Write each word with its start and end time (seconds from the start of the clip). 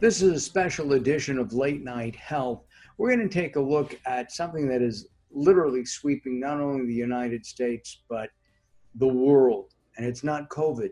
This 0.00 0.22
is 0.22 0.32
a 0.32 0.40
special 0.40 0.94
edition 0.94 1.38
of 1.38 1.52
Late 1.52 1.84
Night 1.84 2.16
Health. 2.16 2.64
We're 2.96 3.14
going 3.14 3.28
to 3.28 3.34
take 3.34 3.56
a 3.56 3.60
look 3.60 4.00
at 4.06 4.32
something 4.32 4.66
that 4.66 4.80
is 4.80 5.08
literally 5.30 5.84
sweeping 5.84 6.40
not 6.40 6.58
only 6.58 6.86
the 6.86 6.94
United 6.94 7.44
States, 7.44 8.00
but 8.08 8.30
the 8.94 9.06
world. 9.06 9.74
And 9.98 10.06
it's 10.06 10.24
not 10.24 10.48
COVID, 10.48 10.88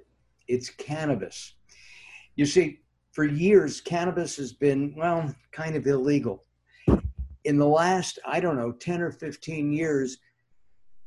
it's 0.46 0.68
cannabis. 0.68 1.54
You 2.36 2.44
see, 2.44 2.80
for 3.12 3.24
years, 3.24 3.80
cannabis 3.80 4.36
has 4.36 4.52
been, 4.52 4.92
well, 4.94 5.34
kind 5.52 5.74
of 5.74 5.86
illegal. 5.86 6.44
In 7.44 7.56
the 7.56 7.66
last, 7.66 8.18
I 8.26 8.40
don't 8.40 8.56
know, 8.56 8.72
10 8.72 9.00
or 9.00 9.10
15 9.10 9.72
years, 9.72 10.18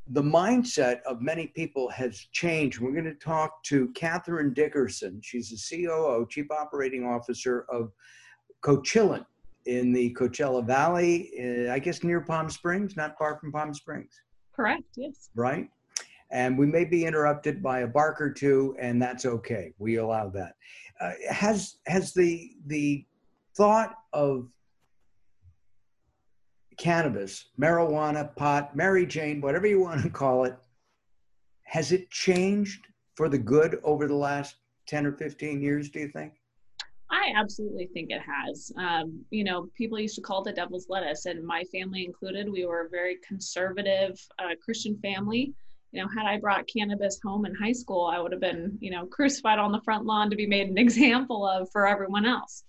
the 0.08 0.22
mindset 0.22 1.02
of 1.04 1.22
many 1.22 1.48
people 1.48 1.90
has 1.90 2.18
changed. 2.32 2.80
We're 2.80 2.92
going 2.92 3.06
to 3.06 3.14
talk 3.14 3.64
to 3.64 3.88
Katherine 3.90 4.54
Dickerson. 4.54 5.22
She's 5.24 5.50
the 5.50 5.86
COO, 5.86 6.28
Chief 6.30 6.50
Operating 6.52 7.06
Officer 7.06 7.66
of 7.70 7.92
Coachillin 8.62 9.26
in 9.66 9.94
the 9.94 10.14
Coachella 10.14 10.66
Valley, 10.66 11.32
uh, 11.40 11.72
I 11.72 11.80
guess 11.80 12.04
near 12.04 12.22
Palm 12.22 12.50
Springs, 12.50 12.98
not 12.98 13.18
far 13.18 13.38
from 13.40 13.52
Palm 13.52 13.74
Springs. 13.74 14.22
Correct, 14.56 14.84
yes. 14.96 15.30
Right? 15.36 15.70
And 16.32 16.58
we 16.58 16.66
may 16.66 16.86
be 16.86 17.06
interrupted 17.06 17.62
by 17.62 17.80
a 17.82 17.88
bark 17.88 18.22
or 18.22 18.32
two, 18.32 18.76
and 18.80 19.02
that's 19.02 19.26
okay. 19.26 19.74
We 19.78 19.98
allow 19.98 20.30
that. 20.30 20.56
Uh, 21.00 21.12
has 21.30 21.78
has 21.88 22.14
the 22.14 22.52
the 22.68 23.06
thought 23.56 23.96
of 24.14 24.48
cannabis, 26.82 27.46
marijuana, 27.60 28.36
pot, 28.36 28.76
Mary 28.76 29.06
Jane, 29.06 29.40
whatever 29.40 29.68
you 29.68 29.80
want 29.80 30.02
to 30.02 30.10
call 30.10 30.46
it, 30.46 30.56
has 31.62 31.92
it 31.92 32.10
changed 32.10 32.88
for 33.14 33.30
the 33.30 33.38
good 33.38 33.80
over 33.84 34.08
the 34.08 34.16
last 34.16 34.56
10 34.88 35.06
or 35.06 35.12
15 35.12 35.62
years, 35.62 35.92
do 35.92 36.00
you 36.00 36.08
think? 36.08 36.34
I 37.12 37.34
absolutely 37.38 37.88
think 37.94 38.10
it 38.10 38.22
has. 38.22 38.72
Um, 38.78 39.24
you 39.30 39.44
know, 39.44 39.68
people 39.78 40.00
used 40.00 40.16
to 40.16 40.22
call 40.22 40.42
it 40.42 40.46
the 40.46 40.54
devil's 40.54 40.88
lettuce, 40.90 41.28
and 41.28 41.46
my 41.46 41.64
family 41.66 42.04
included. 42.04 42.52
We 42.52 42.66
were 42.66 42.88
a 42.88 42.90
very 42.90 43.18
conservative 43.28 44.20
uh, 44.40 44.56
Christian 44.66 44.98
family. 45.04 45.54
You 45.92 46.02
know, 46.02 46.10
had 46.18 46.26
I 46.26 46.40
brought 46.40 46.68
cannabis 46.68 47.20
home 47.24 47.46
in 47.46 47.54
high 47.54 47.74
school, 47.74 48.10
I 48.12 48.20
would 48.20 48.32
have 48.32 48.42
been, 48.42 48.80
you 48.82 48.90
know, 48.90 49.06
crucified 49.06 49.60
on 49.60 49.72
the 49.72 49.82
front 49.82 50.06
lawn 50.06 50.32
to 50.32 50.36
be 50.36 50.48
made 50.48 50.68
an 50.68 50.78
example 50.80 51.48
of 51.48 51.70
for 51.72 51.86
everyone 51.86 52.26
else. 52.26 52.64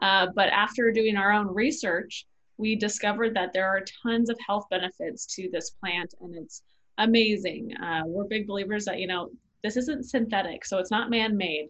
Uh, 0.00 0.28
but 0.34 0.48
after 0.48 0.90
doing 0.90 1.16
our 1.16 1.32
own 1.32 1.48
research, 1.48 2.24
we 2.58 2.74
discovered 2.74 3.34
that 3.34 3.52
there 3.52 3.68
are 3.68 3.84
tons 4.02 4.28
of 4.28 4.38
health 4.46 4.66
benefits 4.68 5.24
to 5.36 5.48
this 5.50 5.70
plant 5.70 6.12
and 6.20 6.34
it's 6.34 6.62
amazing. 6.98 7.74
Uh, 7.76 8.02
we're 8.04 8.24
big 8.24 8.46
believers 8.46 8.84
that, 8.84 8.98
you 8.98 9.06
know, 9.06 9.30
this 9.62 9.76
isn't 9.76 10.08
synthetic, 10.08 10.64
so 10.64 10.78
it's 10.78 10.90
not 10.90 11.10
man 11.10 11.36
made. 11.36 11.68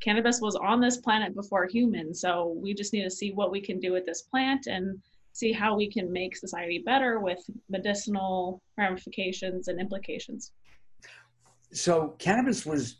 Cannabis 0.00 0.40
was 0.40 0.56
on 0.56 0.80
this 0.80 0.98
planet 0.98 1.34
before 1.34 1.66
humans, 1.66 2.20
so 2.20 2.54
we 2.60 2.74
just 2.74 2.92
need 2.92 3.04
to 3.04 3.10
see 3.10 3.32
what 3.32 3.50
we 3.50 3.60
can 3.60 3.78
do 3.78 3.92
with 3.92 4.04
this 4.04 4.22
plant 4.22 4.66
and 4.66 5.00
see 5.32 5.52
how 5.52 5.76
we 5.76 5.90
can 5.90 6.12
make 6.12 6.36
society 6.36 6.82
better 6.84 7.20
with 7.20 7.38
medicinal 7.68 8.60
ramifications 8.76 9.68
and 9.68 9.80
implications. 9.80 10.52
So, 11.72 12.14
cannabis 12.18 12.66
was 12.66 12.96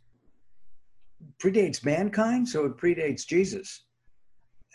predates 1.38 1.84
mankind, 1.84 2.48
so 2.48 2.64
it 2.64 2.76
predates 2.76 3.26
Jesus 3.26 3.83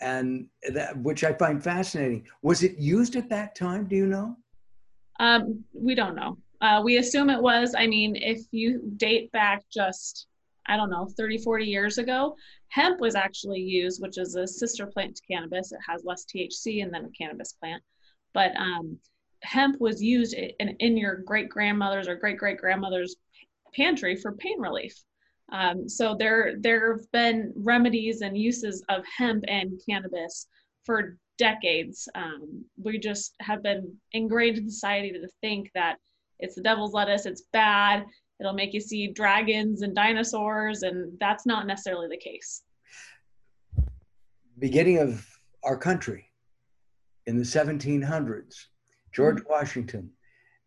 and 0.00 0.46
that 0.72 0.96
which 0.98 1.24
I 1.24 1.32
find 1.32 1.62
fascinating. 1.62 2.26
Was 2.42 2.62
it 2.62 2.78
used 2.78 3.16
at 3.16 3.28
that 3.30 3.54
time? 3.54 3.86
Do 3.86 3.96
you 3.96 4.06
know? 4.06 4.36
Um, 5.18 5.64
we 5.72 5.94
don't 5.94 6.14
know. 6.14 6.38
Uh, 6.60 6.80
we 6.84 6.98
assume 6.98 7.30
it 7.30 7.40
was. 7.40 7.74
I 7.76 7.86
mean, 7.86 8.16
if 8.16 8.40
you 8.50 8.82
date 8.96 9.32
back 9.32 9.64
just, 9.72 10.26
I 10.66 10.76
don't 10.76 10.90
know, 10.90 11.08
30, 11.16 11.38
40 11.38 11.64
years 11.64 11.98
ago, 11.98 12.36
hemp 12.68 13.00
was 13.00 13.14
actually 13.14 13.60
used, 13.60 14.02
which 14.02 14.18
is 14.18 14.34
a 14.34 14.46
sister 14.46 14.86
plant 14.86 15.16
to 15.16 15.22
cannabis. 15.30 15.72
It 15.72 15.80
has 15.86 16.04
less 16.04 16.24
THC 16.24 16.90
than 16.90 17.04
a 17.04 17.10
cannabis 17.10 17.52
plant. 17.52 17.82
But 18.34 18.52
um, 18.56 18.98
hemp 19.42 19.80
was 19.80 20.02
used 20.02 20.34
in, 20.34 20.76
in 20.80 20.96
your 20.96 21.16
great 21.16 21.48
grandmother's 21.48 22.08
or 22.08 22.14
great 22.14 22.38
great 22.38 22.58
grandmother's 22.58 23.16
pantry 23.74 24.16
for 24.16 24.32
pain 24.32 24.60
relief. 24.60 24.94
Um, 25.52 25.88
so 25.88 26.14
there 26.18 26.54
there 26.58 26.96
have 26.96 27.10
been 27.12 27.52
remedies 27.56 28.20
and 28.20 28.36
uses 28.36 28.84
of 28.88 29.04
hemp 29.16 29.44
and 29.48 29.80
cannabis 29.88 30.46
for 30.84 31.16
decades. 31.38 32.08
Um, 32.14 32.64
we 32.80 32.98
just 32.98 33.34
have 33.40 33.62
been 33.62 33.96
ingrained 34.12 34.58
in 34.58 34.70
society 34.70 35.10
to 35.10 35.28
think 35.40 35.70
that 35.74 35.96
it's 36.38 36.54
the 36.54 36.62
devil's 36.62 36.92
lettuce, 36.92 37.26
it's 37.26 37.44
bad, 37.52 38.04
it'll 38.38 38.52
make 38.52 38.72
you 38.72 38.80
see 38.80 39.08
dragons 39.08 39.82
and 39.82 39.94
dinosaurs, 39.94 40.82
and 40.82 41.18
that's 41.20 41.46
not 41.46 41.66
necessarily 41.66 42.08
the 42.08 42.16
case. 42.16 42.62
Beginning 44.58 44.98
of 44.98 45.26
our 45.64 45.76
country 45.76 46.26
in 47.26 47.36
the 47.36 47.44
1700s, 47.44 48.54
George 49.12 49.38
mm-hmm. 49.38 49.52
Washington, 49.52 50.10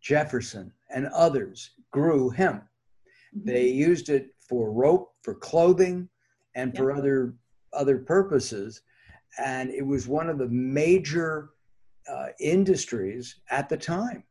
Jefferson, 0.01 0.71
and 0.89 1.07
others 1.07 1.71
grew 1.91 2.29
hemp. 2.29 2.63
Mm-hmm. 3.35 3.47
They 3.49 3.67
used 3.67 4.09
it 4.09 4.29
for 4.53 4.71
rope, 4.71 5.15
for 5.23 5.33
clothing, 5.33 6.07
and 6.53 6.77
for 6.77 6.91
other 6.91 7.33
other 7.73 7.97
purposes. 7.97 8.83
And 9.43 9.71
it 9.71 9.81
was 9.81 10.07
one 10.07 10.29
of 10.29 10.37
the 10.37 10.47
major 10.47 11.49
uh, 12.07 12.27
industries 12.39 13.39
at 13.49 13.67
the 13.67 13.77
time. 13.77 14.23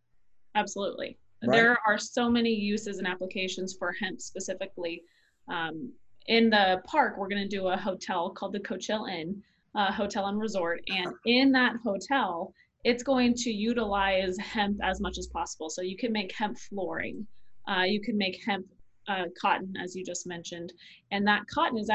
Absolutely. 0.54 1.18
Right. 1.44 1.56
There 1.56 1.78
are 1.88 1.98
so 1.98 2.30
many 2.30 2.54
uses 2.54 2.98
and 2.98 3.06
applications 3.08 3.74
for 3.76 3.92
hemp 4.00 4.20
specifically. 4.20 5.02
Um, 5.48 5.92
in 6.28 6.50
the 6.50 6.80
park, 6.86 7.16
we're 7.18 7.28
going 7.28 7.42
to 7.42 7.56
do 7.56 7.66
a 7.66 7.76
hotel 7.76 8.30
called 8.30 8.52
the 8.52 8.60
Coachella 8.60 9.10
Inn, 9.12 9.42
uh, 9.74 9.90
Hotel 9.90 10.26
and 10.26 10.38
Resort. 10.38 10.82
And 10.86 11.12
in 11.26 11.50
that 11.50 11.74
hotel, 11.82 12.54
it's 12.84 13.02
going 13.02 13.34
to 13.34 13.50
utilize 13.50 14.38
hemp 14.38 14.78
as 14.84 15.00
much 15.00 15.18
as 15.18 15.26
possible. 15.26 15.68
So 15.68 15.82
you 15.82 15.96
can 15.96 16.12
make 16.12 16.32
hemp 16.32 16.56
flooring. 16.58 17.26
Uh, 17.66 17.82
you 17.82 18.00
can 18.00 18.16
make 18.16 18.40
hemp 18.46 18.66
uh, 19.08 19.24
cotton, 19.40 19.74
as 19.82 19.94
you 19.94 20.04
just 20.04 20.26
mentioned. 20.26 20.72
And 21.10 21.26
that 21.26 21.46
cotton 21.52 21.78
is 21.78 21.90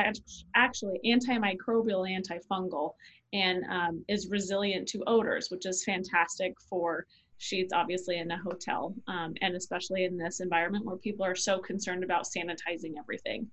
actually 0.56 1.00
antimicrobial, 1.06 2.08
antifungal, 2.10 2.94
and 3.34 3.64
um, 3.70 4.06
is 4.08 4.30
resilient 4.30 4.88
to 4.90 5.04
odors, 5.08 5.50
which 5.50 5.66
is 5.66 5.84
fantastic 5.84 6.54
for 6.70 7.06
sheets, 7.38 7.74
obviously, 7.74 8.18
in 8.18 8.32
a 8.32 8.38
hotel, 8.38 8.96
um, 9.08 9.34
and 9.42 9.56
especially 9.56 10.06
in 10.06 10.18
this 10.18 10.40
environment 10.40 10.86
where 10.86 10.98
people 10.98 11.26
are 11.26 11.36
so 11.36 11.60
concerned 11.60 12.04
about 12.04 12.26
sanitizing 12.26 12.94
everything. 13.00 13.48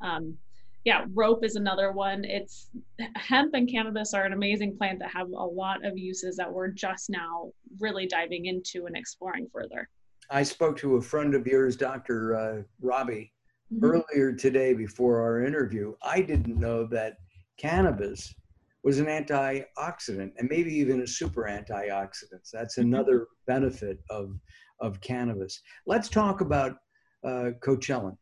Um, 0.00 0.36
yeah, 0.84 1.04
rope 1.12 1.44
is 1.44 1.56
another 1.56 1.92
one. 1.92 2.24
It's 2.24 2.70
hemp 3.14 3.52
and 3.54 3.70
cannabis 3.70 4.14
are 4.14 4.24
an 4.24 4.32
amazing 4.32 4.76
plant 4.78 4.98
that 5.00 5.10
have 5.10 5.28
a 5.28 5.44
lot 5.44 5.84
of 5.84 5.98
uses 5.98 6.36
that 6.36 6.50
we're 6.50 6.68
just 6.68 7.10
now 7.10 7.52
really 7.78 8.06
diving 8.06 8.46
into 8.46 8.86
and 8.86 8.96
exploring 8.96 9.46
further. 9.52 9.88
I 10.30 10.44
spoke 10.44 10.76
to 10.78 10.96
a 10.96 11.02
friend 11.02 11.34
of 11.34 11.46
yours, 11.46 11.76
Dr. 11.76 12.36
Uh, 12.36 12.62
Robbie, 12.80 13.32
mm-hmm. 13.72 13.84
earlier 13.84 14.32
today 14.32 14.74
before 14.74 15.20
our 15.20 15.44
interview. 15.44 15.94
I 16.02 16.20
didn't 16.20 16.56
know 16.56 16.86
that 16.86 17.16
cannabis 17.58 18.32
was 18.84 18.98
an 18.98 19.06
antioxidant 19.06 20.32
and 20.38 20.48
maybe 20.48 20.72
even 20.72 21.00
a 21.02 21.06
super 21.06 21.42
antioxidant. 21.42 22.48
That's 22.52 22.78
mm-hmm. 22.78 22.94
another 22.94 23.26
benefit 23.46 23.98
of, 24.08 24.38
of 24.80 25.00
cannabis. 25.00 25.60
Let's 25.86 26.08
talk 26.08 26.40
about 26.40 26.76
uh, 27.24 27.50
Coachillin. 27.60 28.16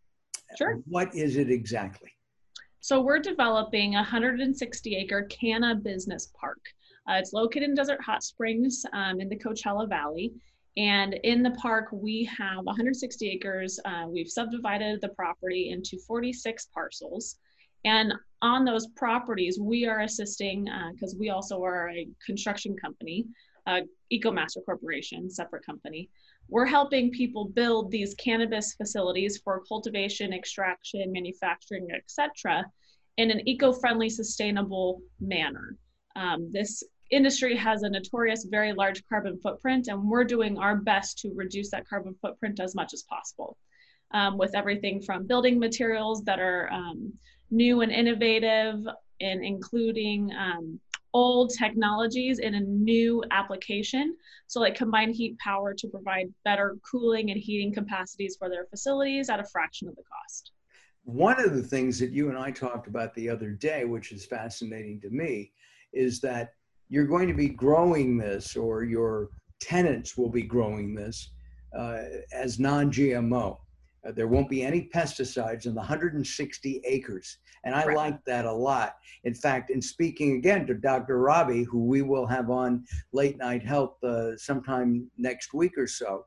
Sure. 0.56 0.80
What 0.86 1.14
is 1.14 1.36
it 1.36 1.50
exactly? 1.50 2.10
So 2.80 3.02
we're 3.02 3.18
developing 3.18 3.96
a 3.96 3.98
160 3.98 4.96
acre 4.96 5.24
canna 5.24 5.74
business 5.74 6.32
park. 6.40 6.58
Uh, 7.08 7.14
it's 7.14 7.34
located 7.34 7.64
in 7.64 7.74
Desert 7.74 8.00
Hot 8.02 8.22
Springs 8.22 8.82
um, 8.94 9.20
in 9.20 9.28
the 9.28 9.36
Coachella 9.36 9.88
Valley. 9.88 10.32
And 10.78 11.14
in 11.24 11.42
the 11.42 11.50
park, 11.50 11.88
we 11.90 12.24
have 12.38 12.64
160 12.64 13.28
acres. 13.28 13.80
Uh, 13.84 14.04
we've 14.08 14.28
subdivided 14.28 15.00
the 15.00 15.08
property 15.08 15.70
into 15.70 15.98
46 16.06 16.68
parcels. 16.72 17.36
And 17.84 18.12
on 18.42 18.64
those 18.64 18.86
properties, 18.94 19.58
we 19.60 19.86
are 19.86 20.00
assisting, 20.00 20.68
because 20.92 21.14
uh, 21.14 21.18
we 21.18 21.30
also 21.30 21.62
are 21.64 21.90
a 21.90 22.06
construction 22.24 22.76
company, 22.76 23.26
uh, 23.66 23.80
EcoMaster 24.12 24.64
Corporation, 24.64 25.28
separate 25.28 25.66
company. 25.66 26.10
We're 26.48 26.66
helping 26.66 27.10
people 27.10 27.46
build 27.46 27.90
these 27.90 28.14
cannabis 28.14 28.74
facilities 28.74 29.38
for 29.38 29.64
cultivation, 29.68 30.32
extraction, 30.32 31.10
manufacturing, 31.10 31.88
etc., 31.92 32.64
in 33.16 33.32
an 33.32 33.46
eco-friendly, 33.48 34.10
sustainable 34.10 35.02
manner. 35.20 35.76
Um, 36.14 36.50
this 36.52 36.84
industry 37.10 37.56
has 37.56 37.82
a 37.82 37.90
notorious 37.90 38.44
very 38.44 38.72
large 38.72 39.02
carbon 39.08 39.38
footprint 39.40 39.88
and 39.88 40.02
we're 40.02 40.24
doing 40.24 40.58
our 40.58 40.76
best 40.76 41.18
to 41.18 41.32
reduce 41.34 41.70
that 41.70 41.88
carbon 41.88 42.14
footprint 42.20 42.60
as 42.60 42.74
much 42.74 42.92
as 42.92 43.02
possible. 43.02 43.56
Um, 44.12 44.38
with 44.38 44.54
everything 44.54 45.02
from 45.02 45.26
building 45.26 45.58
materials 45.58 46.24
that 46.24 46.40
are 46.40 46.72
um, 46.72 47.12
new 47.50 47.82
and 47.82 47.92
innovative 47.92 48.76
and 49.20 49.44
including 49.44 50.32
um, 50.32 50.80
old 51.14 51.52
technologies 51.58 52.38
in 52.38 52.54
a 52.54 52.60
new 52.60 53.22
application. 53.30 54.16
So 54.46 54.60
like 54.60 54.74
combined 54.74 55.14
heat 55.14 55.38
power 55.38 55.74
to 55.74 55.88
provide 55.88 56.32
better 56.44 56.76
cooling 56.90 57.30
and 57.30 57.40
heating 57.40 57.72
capacities 57.72 58.36
for 58.38 58.48
their 58.48 58.66
facilities 58.66 59.28
at 59.28 59.40
a 59.40 59.44
fraction 59.44 59.88
of 59.88 59.96
the 59.96 60.02
cost. 60.02 60.52
One 61.04 61.42
of 61.42 61.54
the 61.54 61.62
things 61.62 61.98
that 62.00 62.12
you 62.12 62.28
and 62.28 62.36
I 62.36 62.50
talked 62.50 62.86
about 62.86 63.14
the 63.14 63.30
other 63.30 63.50
day, 63.50 63.84
which 63.84 64.12
is 64.12 64.26
fascinating 64.26 65.00
to 65.00 65.10
me, 65.10 65.52
is 65.92 66.20
that 66.20 66.50
you're 66.88 67.06
going 67.06 67.28
to 67.28 67.34
be 67.34 67.48
growing 67.48 68.16
this, 68.16 68.56
or 68.56 68.84
your 68.84 69.30
tenants 69.60 70.16
will 70.16 70.30
be 70.30 70.42
growing 70.42 70.94
this 70.94 71.30
uh, 71.76 72.02
as 72.32 72.58
non 72.58 72.90
GMO. 72.90 73.58
Uh, 74.06 74.12
there 74.12 74.28
won't 74.28 74.48
be 74.48 74.62
any 74.62 74.88
pesticides 74.94 75.66
in 75.66 75.74
the 75.74 75.80
160 75.80 76.80
acres. 76.84 77.38
And 77.64 77.74
I 77.74 77.84
right. 77.84 77.96
like 77.96 78.24
that 78.26 78.44
a 78.44 78.52
lot. 78.52 78.94
In 79.24 79.34
fact, 79.34 79.70
in 79.70 79.82
speaking 79.82 80.36
again 80.36 80.66
to 80.68 80.74
Dr. 80.74 81.18
Rabi, 81.18 81.64
who 81.64 81.84
we 81.84 82.02
will 82.02 82.26
have 82.26 82.48
on 82.48 82.84
Late 83.12 83.36
Night 83.38 83.62
Health 83.62 84.02
uh, 84.04 84.36
sometime 84.36 85.10
next 85.18 85.52
week 85.52 85.76
or 85.76 85.88
so, 85.88 86.24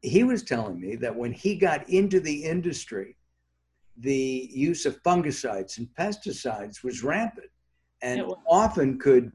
he 0.00 0.24
was 0.24 0.42
telling 0.42 0.80
me 0.80 0.96
that 0.96 1.14
when 1.14 1.32
he 1.32 1.56
got 1.56 1.88
into 1.88 2.20
the 2.20 2.44
industry, 2.44 3.16
the 3.98 4.48
use 4.52 4.86
of 4.86 5.02
fungicides 5.02 5.78
and 5.78 5.88
pesticides 5.98 6.82
was 6.82 7.04
rampant 7.04 7.50
and 8.04 8.22
often 8.46 8.98
could 8.98 9.32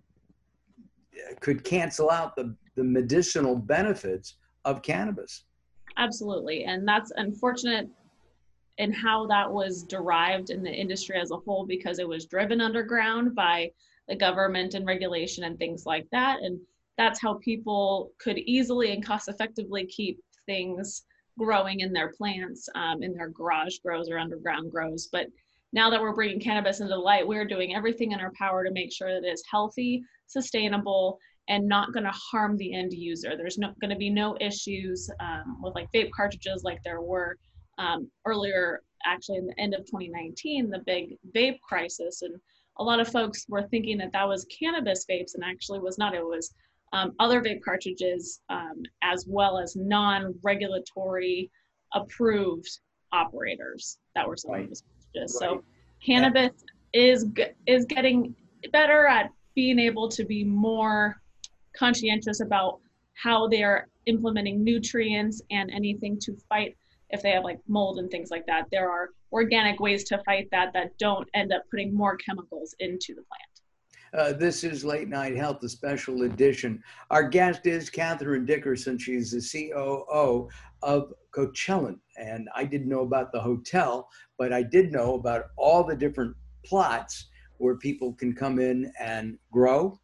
could 1.42 1.64
cancel 1.64 2.10
out 2.10 2.36
the, 2.36 2.56
the 2.76 2.84
medicinal 2.84 3.56
benefits 3.56 4.36
of 4.66 4.82
cannabis. 4.82 5.44
Absolutely. 5.98 6.64
And 6.64 6.88
that's 6.88 7.12
unfortunate 7.16 7.90
in 8.78 8.94
how 8.94 9.28
that 9.28 9.52
was 9.52 9.84
derived 9.84 10.50
in 10.50 10.64
the 10.64 10.72
industry 10.72 11.20
as 11.20 11.32
a 11.32 11.38
whole 11.38 11.66
because 11.66 12.00
it 12.00 12.08
was 12.08 12.26
driven 12.26 12.62
underground 12.62 13.36
by 13.36 13.72
the 14.08 14.16
government 14.16 14.74
and 14.74 14.86
regulation 14.86 15.44
and 15.44 15.58
things 15.58 15.86
like 15.86 16.08
that. 16.12 16.40
And 16.42 16.60
that's 16.98 17.22
how 17.22 17.36
people 17.36 18.12
could 18.18 18.38
easily 18.38 18.94
and 18.94 19.06
cost 19.06 19.28
effectively 19.28 19.86
keep 19.86 20.20
things 20.46 21.04
growing 21.38 21.82
in 21.82 21.94
their 21.94 22.12
plants, 22.14 22.68
um, 22.76 23.04
in 23.04 23.14
their 23.14 23.30
garage 23.30 23.78
grows 23.80 24.10
or 24.10 24.18
underground 24.18 24.72
grows. 24.72 25.10
But 25.12 25.28
now 25.72 25.90
that 25.90 26.02
we're 26.02 26.14
bringing 26.14 26.40
cannabis 26.40 26.80
into 26.80 26.94
the 26.94 27.00
light, 27.00 27.28
we're 27.28 27.46
doing 27.46 27.76
everything 27.76 28.12
in 28.12 28.20
our 28.20 28.32
power 28.38 28.64
to 28.64 28.72
make 28.72 28.92
sure 28.92 29.14
that 29.14 29.28
it 29.28 29.32
is 29.32 29.44
healthy, 29.50 30.04
sustainable, 30.28 31.20
and 31.48 31.68
not 31.68 31.94
going 31.94 32.04
to 32.04 32.12
harm 32.12 32.58
the 32.58 32.74
end 32.74 32.94
user. 32.94 33.36
There's 33.36 33.58
not 33.58 33.80
going 33.80 33.90
to 33.90 33.96
be 33.96 34.10
no 34.10 34.38
issues 34.40 35.10
um, 35.20 35.60
with 35.62 35.76
like 35.76 35.92
vape 35.92 36.12
cartridges 36.12 36.64
like 36.64 36.80
there 36.84 37.02
were 37.02 37.38
um, 37.78 38.10
earlier, 38.26 38.82
actually 39.06 39.38
in 39.38 39.48
the 39.48 39.60
end 39.60 39.74
of 39.74 39.82
2019, 39.82 40.70
the 40.70 40.84
big 40.86 41.18
vape 41.36 41.60
crisis. 41.62 42.22
And 42.22 42.36
a 42.78 42.84
lot 42.84 43.00
of 43.00 43.08
folks 43.08 43.46
were 43.50 43.64
thinking 43.64 43.98
that 43.98 44.12
that 44.14 44.28
was 44.28 44.46
cannabis 44.46 45.06
vapes 45.10 45.36
and 45.36 45.44
actually 45.44 45.80
was 45.80 45.98
not. 45.98 46.14
It 46.14 46.24
was 46.24 46.54
um, 46.94 47.14
other 47.20 47.42
vape 47.42 47.62
cartridges 47.62 48.42
um, 48.50 48.84
as 49.04 49.26
well 49.28 49.58
as 49.58 49.76
non-regulatory 49.76 51.50
approved 51.94 52.80
operators 53.12 53.98
that 54.16 54.28
were 54.28 54.38
selling 54.38 54.68
right. 54.68 54.82
Cartridges. 55.14 55.38
Right. 55.42 55.50
So 55.50 55.64
cannabis 56.06 56.52
yeah. 56.94 57.02
is 57.02 57.26
is 57.68 57.86
getting 57.86 58.36
better 58.72 59.08
at 59.08 59.32
being 59.56 59.80
able 59.80 60.10
to 60.10 60.24
be 60.26 60.44
more 60.44 61.22
conscientious 61.78 62.42
about 62.42 62.80
how 63.14 63.48
they're 63.48 63.88
implementing 64.06 64.64
nutrients 64.64 65.42
and 65.52 65.70
anything 65.72 66.18
to 66.20 66.36
fight 66.48 66.76
if 67.10 67.22
they 67.22 67.32
have 67.32 67.44
like 67.44 67.60
mold 67.68 68.00
and 68.00 68.10
things 68.10 68.30
like 68.32 68.46
that. 68.46 68.66
There 68.72 68.90
are 68.90 69.10
organic 69.32 69.80
ways 69.80 70.04
to 70.06 70.22
fight 70.26 70.48
that 70.52 70.74
that 70.74 70.98
don't 70.98 71.28
end 71.34 71.52
up 71.52 71.64
putting 71.70 71.94
more 71.94 72.18
chemicals 72.18 72.76
into 72.80 73.14
the 73.16 73.24
plant. 73.24 73.50
Uh, 74.12 74.34
this 74.34 74.64
is 74.64 74.84
Late 74.84 75.08
Night 75.08 75.36
Health, 75.36 75.64
a 75.64 75.70
special 75.70 76.24
edition. 76.24 76.82
Our 77.12 77.24
guest 77.30 77.68
is 77.68 77.92
Katherine 77.92 78.44
Dickerson. 78.44 78.98
She's 78.98 79.32
the 79.32 79.70
COO 79.70 80.50
of 80.84 81.14
Coachillin. 81.32 82.00
And 82.18 82.50
I 82.56 82.66
didn't 82.66 82.90
know 82.90 83.02
about 83.02 83.32
the 83.32 83.40
hotel, 83.40 84.10
but 84.38 84.52
I 84.54 84.64
did 84.64 84.92
know 84.92 85.16
about 85.16 85.46
all 85.58 85.84
the 85.84 85.96
different 85.96 86.36
plots 86.66 87.30
where 87.58 87.76
people 87.76 88.14
can 88.14 88.34
come 88.34 88.60
in 88.60 88.92
and 89.00 89.38
grow 89.52 90.00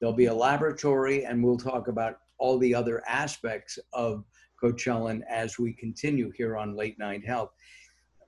There'll 0.00 0.14
be 0.14 0.26
a 0.26 0.34
laboratory, 0.34 1.26
and 1.26 1.44
we'll 1.44 1.58
talk 1.58 1.88
about 1.88 2.20
all 2.38 2.58
the 2.58 2.74
other 2.74 3.02
aspects 3.06 3.78
of 3.92 4.24
Coachillin 4.62 5.20
as 5.28 5.58
we 5.58 5.74
continue 5.74 6.32
here 6.34 6.56
on 6.56 6.74
Late 6.74 6.98
Night 6.98 7.24
Health. 7.24 7.50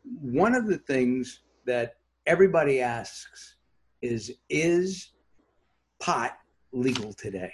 One 0.05 0.55
of 0.55 0.67
the 0.67 0.79
things 0.79 1.41
that 1.65 1.95
everybody 2.27 2.83
asks 2.83 3.57
is 4.03 4.33
Is 4.51 5.13
pot 5.99 6.37
legal 6.73 7.15
today? 7.15 7.53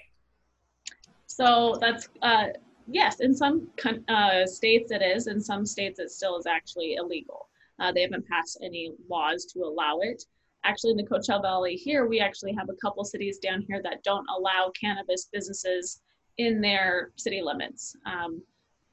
So 1.26 1.76
that's, 1.80 2.08
uh, 2.22 2.46
yes, 2.90 3.20
in 3.20 3.34
some 3.34 3.68
uh, 4.08 4.46
states 4.46 4.90
it 4.90 5.02
is, 5.02 5.26
in 5.26 5.40
some 5.40 5.64
states 5.64 5.98
it 5.98 6.10
still 6.10 6.38
is 6.38 6.46
actually 6.46 6.94
illegal. 6.94 7.48
Uh, 7.78 7.92
they 7.92 8.02
haven't 8.02 8.26
passed 8.26 8.58
any 8.62 8.92
laws 9.08 9.44
to 9.44 9.60
allow 9.60 9.98
it 10.00 10.24
actually 10.68 10.90
in 10.90 10.96
the 10.96 11.02
Coachella 11.02 11.42
Valley 11.42 11.74
here, 11.74 12.06
we 12.06 12.20
actually 12.20 12.52
have 12.52 12.68
a 12.68 12.74
couple 12.74 13.04
cities 13.04 13.38
down 13.38 13.64
here 13.66 13.80
that 13.82 14.02
don't 14.02 14.26
allow 14.36 14.70
cannabis 14.78 15.28
businesses 15.32 16.02
in 16.36 16.60
their 16.60 17.12
city 17.16 17.42
limits. 17.42 17.96
Um, 18.06 18.42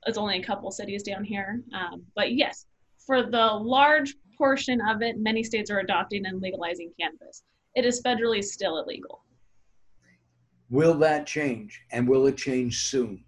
it's 0.07 0.17
only 0.17 0.39
a 0.39 0.43
couple 0.43 0.71
cities 0.71 1.03
down 1.03 1.23
here. 1.23 1.61
Um, 1.73 2.03
but 2.15 2.33
yes, 2.33 2.65
for 3.05 3.23
the 3.23 3.45
large 3.45 4.15
portion 4.37 4.79
of 4.81 5.01
it, 5.01 5.17
many 5.19 5.43
states 5.43 5.69
are 5.69 5.79
adopting 5.79 6.25
and 6.25 6.41
legalizing 6.41 6.91
cannabis. 6.99 7.43
It 7.75 7.85
is 7.85 8.01
federally 8.01 8.43
still 8.43 8.79
illegal. 8.79 9.23
Will 10.69 10.95
that 10.95 11.27
change? 11.27 11.81
And 11.91 12.07
will 12.07 12.25
it 12.27 12.37
change 12.37 12.83
soon? 12.83 13.23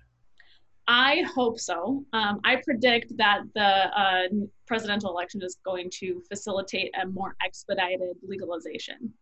I 0.88 1.24
hope 1.36 1.60
so. 1.60 2.06
Um, 2.14 2.40
I 2.46 2.58
predict 2.64 3.16
that 3.18 3.42
the 3.56 3.62
uh, 3.62 4.28
presidential 4.66 5.10
election 5.10 5.42
is 5.44 5.58
going 5.66 5.90
to 6.00 6.22
facilitate 6.30 6.94
a 7.02 7.06
more 7.08 7.36
expedited 7.44 8.16
legalization. 8.26 9.14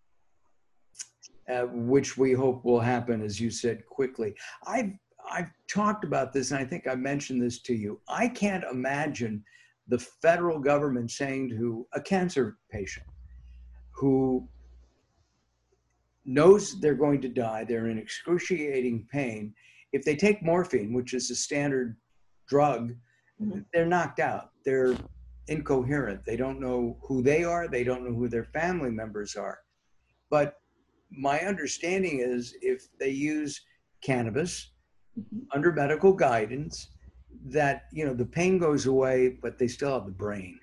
Uh, 1.48 1.64
which 1.72 2.18
we 2.18 2.34
hope 2.34 2.66
will 2.66 2.80
happen, 2.80 3.22
as 3.22 3.40
you 3.40 3.52
said, 3.52 3.86
quickly. 3.86 4.34
I've 4.66 4.94
I've 5.32 5.52
talked 5.68 6.04
about 6.04 6.34
this, 6.34 6.52
and 6.52 6.60
I 6.60 6.66
think 6.66 6.88
I 6.88 6.96
mentioned 6.96 7.42
this 7.42 7.60
to 7.64 7.74
you. 7.74 8.00
I 8.08 8.28
can't 8.28 8.64
imagine 8.72 9.44
the 9.88 10.00
federal 10.00 10.60
government 10.60 11.12
saying 11.12 11.50
to 11.50 11.86
a 11.94 12.02
cancer 12.02 12.58
patient 12.72 13.06
who 13.92 14.48
knows 16.26 16.80
they're 16.80 16.96
going 16.96 17.22
to 17.22 17.30
die, 17.30 17.64
they're 17.64 17.88
in 17.88 17.98
excruciating 17.98 19.08
pain, 19.12 19.54
if 19.96 20.04
they 20.04 20.16
take 20.16 20.44
morphine, 20.44 20.92
which 20.92 21.14
is 21.14 21.32
a 21.32 21.36
standard 21.36 21.96
drug, 22.50 22.94
mm-hmm. 23.42 23.60
they're 23.74 23.86
knocked 23.86 24.20
out. 24.20 24.50
They're 24.66 24.94
incoherent. 25.48 26.26
They 26.26 26.36
don't 26.36 26.60
know 26.60 26.98
who 27.02 27.24
they 27.24 27.46
are. 27.46 27.70
They 27.70 27.86
don't 27.86 28.04
know 28.04 28.14
who 28.14 28.28
their 28.28 28.44
family 28.44 28.92
members 28.92 29.38
are. 29.38 29.60
But 30.30 30.58
my 31.10 31.40
understanding 31.40 32.20
is 32.20 32.56
if 32.62 32.90
they 33.00 33.10
use 33.10 33.62
cannabis 34.02 34.72
mm-hmm. 35.18 35.46
under 35.54 35.72
medical 35.72 36.12
guidance, 36.12 36.90
that 37.46 37.84
you 37.94 38.06
know 38.06 38.14
the 38.14 38.26
pain 38.26 38.58
goes 38.58 38.88
away, 38.88 39.38
but 39.42 39.58
they 39.58 39.68
still 39.70 39.94
have 39.94 40.06
the 40.06 40.12
brain. 40.12 40.60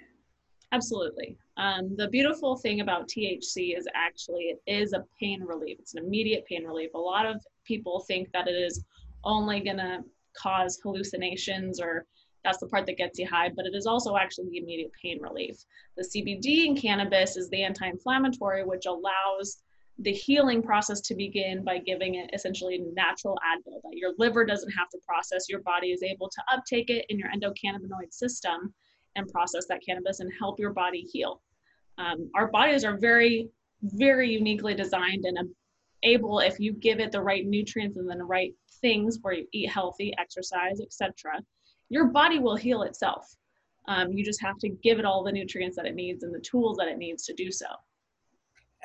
Absolutely. 0.73 1.39
Um, 1.57 1.95
the 1.97 2.09
beautiful 2.09 2.57
thing 2.57 2.81
about 2.81 3.09
THC 3.09 3.79
is 3.79 3.87
actually 3.95 4.45
it 4.53 4.61
is 4.67 4.93
a 4.93 5.05
pain 5.19 5.43
relief. 5.43 5.79
It's 5.81 5.95
an 5.95 6.05
immediate 6.05 6.45
pain 6.47 6.65
relief. 6.65 6.91
A 6.95 6.99
lot 6.99 7.25
of 7.25 7.43
people 7.65 8.05
think 8.09 8.31
that 8.33 8.47
it 8.49 8.57
is 8.69 8.85
only 9.25 9.61
going 9.61 9.79
to 9.79 10.01
cause 10.37 10.79
hallucinations 10.83 11.81
or 11.81 12.07
that's 12.45 12.59
the 12.59 12.67
part 12.67 12.87
that 12.87 12.97
gets 12.97 13.19
you 13.19 13.27
high, 13.29 13.51
but 13.55 13.67
it 13.67 13.75
is 13.75 13.87
also 13.87 14.17
actually 14.17 14.49
the 14.51 14.59
immediate 14.59 14.91
pain 15.01 15.21
relief. 15.21 15.65
The 15.97 16.03
CBD 16.03 16.67
in 16.67 16.77
cannabis 16.77 17.37
is 17.37 17.49
the 17.51 17.63
anti 17.63 17.87
inflammatory, 17.87 18.65
which 18.65 18.87
allows 18.87 19.59
the 19.99 20.13
healing 20.13 20.63
process 20.63 21.01
to 21.03 21.15
begin 21.15 21.63
by 21.63 21.79
giving 21.79 22.17
it 22.17 22.31
essentially 22.33 22.79
natural 22.95 23.39
Advil 23.47 23.81
that 23.83 23.97
your 23.97 24.13
liver 24.19 24.45
doesn't 24.45 24.71
have 24.73 24.89
to 24.91 24.99
process. 25.07 25.49
Your 25.49 25.61
body 25.61 25.93
is 25.93 26.03
able 26.03 26.29
to 26.29 26.43
uptake 26.53 26.91
it 26.91 27.07
in 27.09 27.19
your 27.19 27.29
endocannabinoid 27.29 28.13
system 28.13 28.75
and 29.15 29.29
process 29.29 29.67
that 29.69 29.81
cannabis 29.87 30.21
and 30.21 30.33
help 30.37 30.59
your 30.59 30.73
body 30.73 31.03
heal. 31.03 31.43
Um, 31.99 32.31
our 32.35 32.49
bodies 32.49 32.85
are 32.85 32.97
very, 32.97 33.51
very 33.83 34.31
uniquely 34.31 34.75
designed 34.75 35.27
and 35.27 35.39
able, 36.03 36.41
if 36.41 36.59
you 36.59 36.73
give 36.73 37.01
it 37.01 37.13
the 37.13 37.21
right 37.21 37.47
nutrients 37.47 37.97
and 37.97 38.09
then 38.09 38.19
the 38.19 38.25
right 38.25 38.55
things 38.81 39.19
where 39.23 39.35
you 39.35 39.47
eat 39.53 39.71
healthy, 39.71 40.13
exercise, 40.19 40.81
etc., 40.81 41.41
your 41.89 42.07
body 42.07 42.39
will 42.39 42.57
heal 42.57 42.83
itself. 42.83 43.37
Um, 43.89 44.13
you 44.13 44.25
just 44.25 44.41
have 44.41 44.59
to 44.59 44.69
give 44.69 44.99
it 44.99 45.05
all 45.05 45.25
the 45.25 45.33
nutrients 45.33 45.77
that 45.77 45.87
it 45.87 45.95
needs 45.95 46.23
and 46.23 46.35
the 46.35 46.41
tools 46.41 46.77
that 46.79 46.89
it 46.89 46.99
needs 46.99 47.25
to 47.27 47.35
do 47.35 47.51
so. 47.51 47.67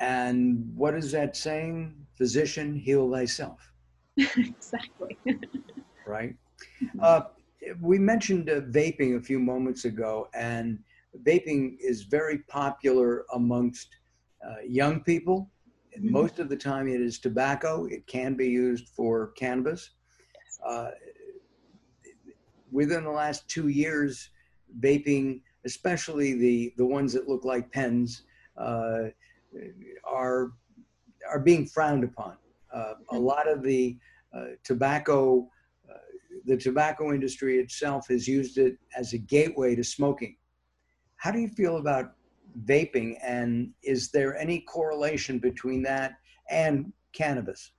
And 0.00 0.70
what 0.74 0.94
is 0.94 1.10
that 1.12 1.36
saying? 1.36 1.94
Physician, 2.16 2.74
heal 2.74 3.10
thyself. 3.10 3.72
exactly. 4.16 5.16
right. 6.06 6.34
Uh, 7.00 7.22
we 7.80 7.98
mentioned 7.98 8.50
uh, 8.50 8.60
vaping 8.60 9.16
a 9.16 9.20
few 9.20 9.38
moments 9.38 9.84
ago, 9.84 10.28
and 10.34 10.78
vaping 11.22 11.76
is 11.80 12.02
very 12.02 12.38
popular 12.48 13.24
amongst 13.34 13.88
uh, 14.46 14.60
young 14.66 15.00
people 15.00 15.50
Mm-hmm. 15.98 16.12
Most 16.12 16.38
of 16.38 16.48
the 16.48 16.56
time, 16.56 16.88
it 16.88 17.00
is 17.00 17.18
tobacco. 17.18 17.86
It 17.86 18.06
can 18.06 18.34
be 18.34 18.48
used 18.48 18.88
for 18.88 19.28
cannabis. 19.32 19.90
Uh, 20.66 20.90
within 22.70 23.04
the 23.04 23.10
last 23.10 23.48
two 23.48 23.68
years, 23.68 24.30
vaping 24.80 25.40
especially 25.64 26.34
the 26.34 26.72
the 26.76 26.86
ones 26.86 27.12
that 27.12 27.28
look 27.28 27.44
like 27.44 27.70
pens, 27.72 28.22
uh, 28.56 29.04
are 30.04 30.52
are 31.30 31.40
being 31.40 31.66
frowned 31.66 32.04
upon. 32.04 32.36
Uh, 32.72 32.94
a 33.10 33.18
lot 33.18 33.48
of 33.48 33.62
the 33.62 33.96
uh, 34.34 34.50
tobacco, 34.62 35.48
uh, 35.90 35.98
the 36.44 36.56
tobacco 36.56 37.12
industry 37.12 37.58
itself 37.58 38.06
has 38.08 38.28
used 38.28 38.58
it 38.58 38.76
as 38.96 39.12
a 39.14 39.18
gateway 39.18 39.74
to 39.74 39.82
smoking. 39.82 40.36
How 41.16 41.30
do 41.30 41.38
you 41.40 41.48
feel 41.48 41.78
about 41.78 42.12
vaping, 42.64 43.16
and 43.22 43.70
is 43.82 44.10
there 44.10 44.36
any 44.36 44.60
correlation 44.60 45.38
between 45.38 45.82
that 45.82 46.14
and 46.50 46.92
cannabis? 47.12 47.72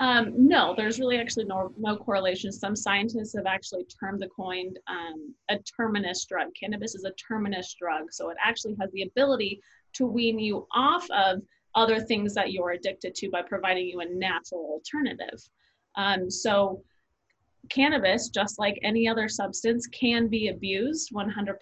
Um, 0.00 0.32
no, 0.36 0.74
there's 0.76 0.98
really 0.98 1.18
actually 1.18 1.44
no, 1.44 1.72
no 1.78 1.96
correlation. 1.96 2.50
Some 2.50 2.74
scientists 2.74 3.36
have 3.36 3.46
actually 3.46 3.84
termed 3.84 4.20
the 4.20 4.28
coin 4.28 4.74
um, 4.88 5.32
a 5.48 5.58
terminus 5.58 6.24
drug. 6.24 6.48
Cannabis 6.58 6.96
is 6.96 7.04
a 7.04 7.12
terminus 7.12 7.76
drug, 7.78 8.12
so 8.12 8.28
it 8.30 8.36
actually 8.44 8.74
has 8.80 8.90
the 8.90 9.02
ability 9.02 9.62
to 9.94 10.06
wean 10.06 10.40
you 10.40 10.66
off 10.74 11.08
of 11.10 11.40
other 11.76 12.00
things 12.00 12.34
that 12.34 12.52
you're 12.52 12.72
addicted 12.72 13.14
to 13.14 13.30
by 13.30 13.42
providing 13.42 13.86
you 13.86 14.00
a 14.00 14.06
natural 14.06 14.72
alternative. 14.72 15.40
Um, 15.94 16.28
so, 16.28 16.82
cannabis, 17.68 18.28
just 18.28 18.58
like 18.58 18.80
any 18.82 19.06
other 19.06 19.28
substance, 19.28 19.86
can 19.86 20.26
be 20.26 20.48
abused 20.48 21.12
100%. 21.14 21.54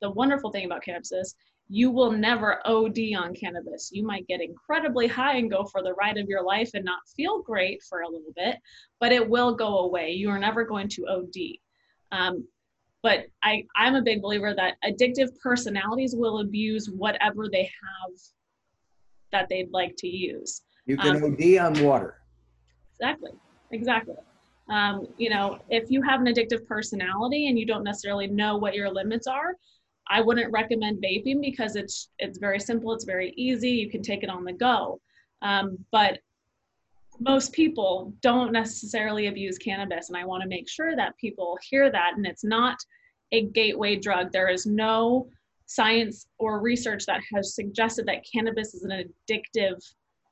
The 0.00 0.10
wonderful 0.10 0.50
thing 0.50 0.64
about 0.66 0.82
cannabis 0.82 1.12
is 1.12 1.36
you 1.68 1.90
will 1.90 2.10
never 2.10 2.66
OD 2.66 2.98
on 3.16 3.34
cannabis. 3.34 3.90
You 3.92 4.04
might 4.04 4.26
get 4.26 4.40
incredibly 4.40 5.06
high 5.06 5.36
and 5.36 5.50
go 5.50 5.64
for 5.64 5.82
the 5.82 5.92
ride 5.94 6.16
of 6.16 6.28
your 6.28 6.42
life 6.42 6.70
and 6.74 6.84
not 6.84 7.00
feel 7.14 7.42
great 7.42 7.82
for 7.82 8.00
a 8.00 8.08
little 8.08 8.32
bit, 8.34 8.56
but 9.00 9.12
it 9.12 9.28
will 9.28 9.54
go 9.54 9.80
away. 9.80 10.12
You 10.12 10.30
are 10.30 10.38
never 10.38 10.64
going 10.64 10.88
to 10.88 11.06
OD. 11.06 11.36
Um, 12.10 12.48
but 13.02 13.26
I, 13.42 13.64
I'm 13.76 13.94
a 13.94 14.02
big 14.02 14.22
believer 14.22 14.54
that 14.54 14.76
addictive 14.84 15.28
personalities 15.40 16.14
will 16.16 16.40
abuse 16.40 16.88
whatever 16.88 17.48
they 17.50 17.64
have 17.64 18.12
that 19.30 19.48
they'd 19.48 19.70
like 19.70 19.94
to 19.98 20.08
use. 20.08 20.62
You 20.86 20.96
can 20.96 21.22
um, 21.22 21.34
OD 21.34 21.58
on 21.58 21.84
water. 21.84 22.22
Exactly. 22.98 23.32
Exactly. 23.70 24.16
Um, 24.70 25.06
you 25.18 25.30
know, 25.30 25.58
if 25.68 25.90
you 25.90 26.02
have 26.02 26.20
an 26.20 26.26
addictive 26.26 26.66
personality 26.66 27.48
and 27.48 27.58
you 27.58 27.66
don't 27.66 27.84
necessarily 27.84 28.26
know 28.26 28.56
what 28.56 28.74
your 28.74 28.90
limits 28.90 29.26
are, 29.26 29.54
I 30.10 30.20
wouldn't 30.20 30.52
recommend 30.52 31.02
vaping 31.02 31.40
because 31.40 31.76
it's 31.76 32.10
it's 32.18 32.38
very 32.38 32.60
simple, 32.60 32.92
it's 32.92 33.04
very 33.04 33.32
easy, 33.36 33.70
you 33.70 33.90
can 33.90 34.02
take 34.02 34.22
it 34.22 34.30
on 34.30 34.44
the 34.44 34.52
go. 34.52 35.00
Um, 35.42 35.78
but 35.92 36.18
most 37.20 37.52
people 37.52 38.12
don't 38.22 38.52
necessarily 38.52 39.26
abuse 39.26 39.58
cannabis, 39.58 40.08
and 40.08 40.16
I 40.16 40.24
want 40.24 40.42
to 40.42 40.48
make 40.48 40.68
sure 40.68 40.94
that 40.96 41.16
people 41.18 41.58
hear 41.68 41.90
that. 41.90 42.12
And 42.16 42.26
it's 42.26 42.44
not 42.44 42.78
a 43.32 43.42
gateway 43.46 43.96
drug. 43.96 44.32
There 44.32 44.48
is 44.48 44.66
no 44.66 45.28
science 45.66 46.26
or 46.38 46.60
research 46.60 47.04
that 47.06 47.20
has 47.34 47.54
suggested 47.54 48.06
that 48.06 48.24
cannabis 48.32 48.74
is 48.74 48.84
an 48.84 48.92
addictive 49.28 49.82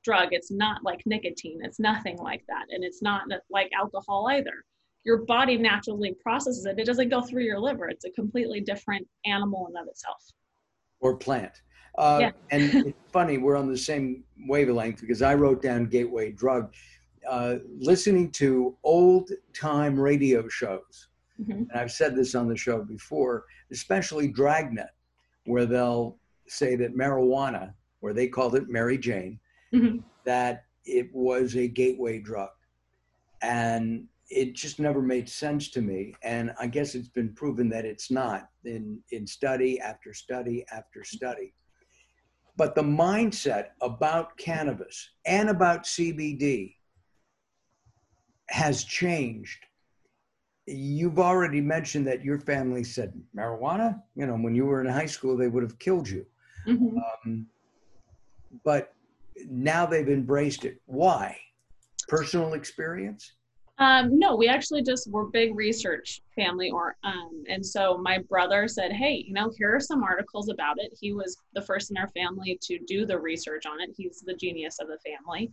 drug. 0.05 0.29
It's 0.31 0.51
not 0.51 0.85
like 0.85 1.03
nicotine. 1.05 1.61
It's 1.63 1.81
nothing 1.81 2.17
like 2.19 2.45
that, 2.49 2.67
and 2.71 2.85
it's 2.85 3.03
not 3.03 3.25
like 3.51 3.71
alcohol 3.79 4.29
either 4.31 4.65
your 5.07 5.19
body 5.19 5.57
naturally 5.57 6.15
processes 6.21 6.67
it. 6.67 6.79
It 6.81 6.85
doesn't 6.85 7.11
go 7.11 7.23
through 7.23 7.45
your 7.45 7.61
liver. 7.61 7.89
It's 7.89 8.05
a 8.05 8.11
completely 8.11 8.61
different 8.61 9.07
animal 9.25 9.69
in 9.69 9.77
and 9.77 9.85
of 9.85 9.89
itself. 9.89 10.21
Or 11.01 11.17
plant. 11.17 11.63
Uh, 11.97 12.19
yeah. 12.23 12.31
and 12.51 12.87
it's 12.87 12.99
funny, 13.13 13.39
we're 13.39 13.57
on 13.57 13.71
the 13.71 13.79
same 13.79 14.25
wavelength 14.49 15.01
because 15.01 15.23
I 15.23 15.35
wrote 15.35 15.63
down 15.63 15.87
gateway 15.87 16.33
drug. 16.33 16.75
Uh, 17.27 17.57
listening 17.79 18.31
to 18.33 18.77
old 18.83 19.31
time 19.59 19.99
radio 19.99 20.49
shows, 20.49 21.09
mm-hmm. 21.41 21.53
and 21.53 21.73
I've 21.75 21.93
said 21.93 22.15
this 22.15 22.35
on 22.35 22.49
the 22.49 22.57
show 22.57 22.83
before, 22.83 23.45
especially 23.71 24.29
Dragnet, 24.29 24.91
where 25.45 25.67
they'll 25.67 26.17
say 26.49 26.77
that 26.77 26.97
marijuana, 26.97 27.73
or 28.01 28.13
they 28.13 28.27
called 28.27 28.55
it 28.57 28.69
Mary 28.69 28.99
Jane, 28.99 29.39
mm-hmm. 29.73 29.99
that 30.25 30.65
it 30.85 31.09
was 31.13 31.57
a 31.57 31.67
gateway 31.67 32.19
drug. 32.19 32.51
And 33.43 34.07
it 34.29 34.55
just 34.55 34.81
never 34.81 35.01
made 35.01 35.29
sense 35.29 35.71
to 35.71 35.81
me. 35.81 36.15
And 36.23 36.53
I 36.59 36.67
guess 36.67 36.95
it's 36.95 37.09
been 37.09 37.33
proven 37.33 37.69
that 37.71 37.85
it's 37.85 38.11
not 38.11 38.49
in, 38.65 39.01
in 39.13 39.27
study 39.27 39.81
after 39.81 40.13
study 40.13 40.65
after 40.73 41.05
study. 41.05 41.55
But 42.57 42.75
the 42.75 42.83
mindset 42.83 43.69
about 43.83 44.37
cannabis 44.39 45.11
and 45.27 45.51
about 45.51 45.85
CBD 45.85 46.75
has 48.49 48.85
changed. 48.85 49.65
You've 50.67 51.19
already 51.19 51.61
mentioned 51.61 52.07
that 52.07 52.25
your 52.25 52.41
family 52.41 52.83
said 52.83 53.13
marijuana, 53.37 54.03
you 54.17 54.27
know, 54.27 54.35
when 54.35 54.55
you 54.55 54.65
were 54.65 54.81
in 54.81 54.89
high 54.89 55.07
school, 55.07 55.37
they 55.37 55.49
would 55.49 55.63
have 55.63 55.79
killed 55.79 56.09
you. 56.09 56.27
Mm-hmm. 56.67 56.97
Um, 57.27 57.47
but 58.65 58.95
now 59.49 59.87
they've 59.87 60.09
embraced 60.09 60.65
it. 60.65 60.81
Why? 60.87 61.37
Personal 62.09 62.55
experience? 62.55 63.33
Um, 63.79 64.19
no, 64.19 64.35
we 64.35 64.49
actually 64.49 64.83
just 64.83 65.11
were 65.11 65.27
big 65.27 65.55
research 65.55 66.23
family, 66.35 66.71
or 66.71 66.97
um, 67.05 67.45
and 67.49 67.65
so 67.65 67.99
my 67.99 68.19
brother 68.19 68.69
said, 68.69 68.91
"Hey, 68.93 69.25
you 69.27 69.35
know, 69.35 69.53
here 69.59 69.75
are 69.75 69.81
some 69.81 70.03
articles 70.03 70.49
about 70.49 70.79
it." 70.79 70.97
He 70.99 71.13
was 71.13 71.37
the 71.53 71.61
first 71.61 71.91
in 71.91 71.99
our 71.99 72.09
family 72.09 72.59
to 72.63 72.79
do 72.87 73.05
the 73.05 73.19
research 73.19 73.67
on 73.67 73.81
it. 73.83 73.91
He's 73.95 74.23
the 74.23 74.35
genius 74.35 74.79
of 74.81 74.89
the 74.89 74.99
family, 74.99 75.51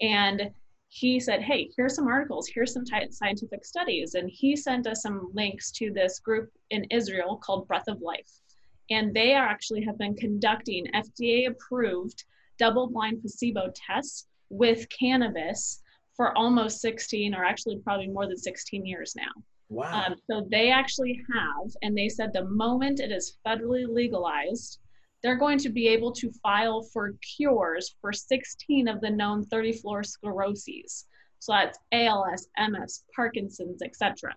and 0.00 0.50
he 0.88 1.20
said, 1.20 1.42
"Hey, 1.42 1.70
here's 1.76 1.94
some 1.94 2.08
articles. 2.08 2.48
Here's 2.48 2.72
some 2.72 2.84
t- 2.86 3.10
scientific 3.10 3.62
studies," 3.66 4.14
and 4.14 4.30
he 4.30 4.56
sent 4.56 4.86
us 4.86 5.02
some 5.02 5.30
links 5.34 5.70
to 5.72 5.90
this 5.92 6.18
group 6.18 6.50
in 6.70 6.84
Israel 6.90 7.36
called 7.36 7.68
Breath 7.68 7.88
of 7.88 8.00
Life, 8.00 8.40
and 8.88 9.12
they 9.12 9.34
are 9.34 9.46
actually 9.46 9.84
have 9.84 9.98
been 9.98 10.16
conducting 10.16 10.86
FDA-approved 10.94 12.24
double-blind 12.58 13.20
placebo 13.20 13.70
tests 13.74 14.28
with 14.48 14.88
cannabis 14.88 15.82
for 16.16 16.36
almost 16.36 16.80
16 16.80 17.34
or 17.34 17.44
actually 17.44 17.78
probably 17.78 18.08
more 18.08 18.26
than 18.26 18.38
16 18.38 18.86
years 18.86 19.14
now. 19.16 19.30
Wow. 19.68 20.06
Um, 20.06 20.14
so 20.30 20.46
they 20.50 20.70
actually 20.70 21.20
have, 21.34 21.72
and 21.82 21.96
they 21.96 22.08
said 22.08 22.32
the 22.32 22.44
moment 22.44 23.00
it 23.00 23.10
is 23.10 23.38
federally 23.46 23.86
legalized, 23.88 24.78
they're 25.22 25.36
going 25.36 25.58
to 25.58 25.70
be 25.70 25.88
able 25.88 26.12
to 26.12 26.30
file 26.42 26.82
for 26.92 27.14
cures 27.36 27.96
for 28.00 28.12
16 28.12 28.88
of 28.88 29.00
the 29.00 29.10
known 29.10 29.44
34 29.44 30.02
scleroses. 30.02 31.04
So 31.40 31.52
that's 31.52 31.78
ALS, 31.92 32.48
MS, 32.58 33.02
Parkinson's, 33.14 33.82
etc. 33.82 34.34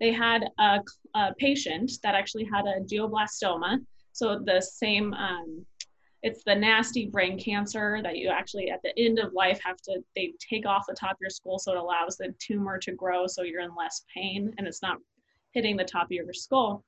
They 0.00 0.12
had 0.12 0.44
a, 0.58 0.80
a, 1.14 1.34
patient 1.38 1.92
that 2.02 2.14
actually 2.14 2.44
had 2.44 2.66
a 2.66 2.80
glioblastoma, 2.80 3.78
so 4.12 4.40
the 4.44 4.60
same 4.60 5.14
um, 5.14 5.64
it's 6.22 6.44
the 6.44 6.54
nasty 6.54 7.06
brain 7.06 7.38
cancer 7.38 8.00
that 8.02 8.16
you 8.16 8.28
actually 8.28 8.70
at 8.70 8.80
the 8.82 8.96
end 8.98 9.18
of 9.18 9.32
life 9.32 9.60
have 9.64 9.76
to 9.78 10.00
they 10.14 10.32
take 10.38 10.66
off 10.66 10.84
the 10.88 10.94
top 10.94 11.12
of 11.12 11.20
your 11.20 11.30
skull 11.30 11.58
so 11.58 11.72
it 11.72 11.78
allows 11.78 12.16
the 12.16 12.34
tumor 12.38 12.78
to 12.78 12.92
grow 12.92 13.26
so 13.26 13.42
you're 13.42 13.62
in 13.62 13.74
less 13.76 14.04
pain 14.14 14.52
and 14.58 14.66
it's 14.66 14.82
not 14.82 14.98
hitting 15.52 15.76
the 15.76 15.84
top 15.84 16.04
of 16.04 16.12
your 16.12 16.32
skull. 16.32 16.84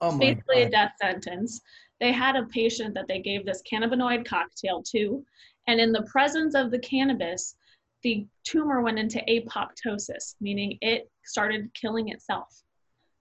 Oh 0.00 0.16
basically 0.18 0.56
God. 0.56 0.66
a 0.66 0.70
death 0.70 0.92
sentence. 1.00 1.60
They 2.00 2.12
had 2.12 2.36
a 2.36 2.46
patient 2.46 2.94
that 2.94 3.06
they 3.08 3.20
gave 3.20 3.44
this 3.44 3.62
cannabinoid 3.70 4.24
cocktail 4.24 4.82
to 4.90 5.24
and 5.66 5.80
in 5.80 5.92
the 5.92 6.02
presence 6.02 6.54
of 6.54 6.70
the 6.70 6.78
cannabis 6.78 7.56
the 8.02 8.26
tumor 8.44 8.80
went 8.80 8.98
into 8.98 9.22
apoptosis 9.28 10.36
meaning 10.40 10.78
it 10.80 11.10
started 11.24 11.72
killing 11.74 12.08
itself. 12.08 12.62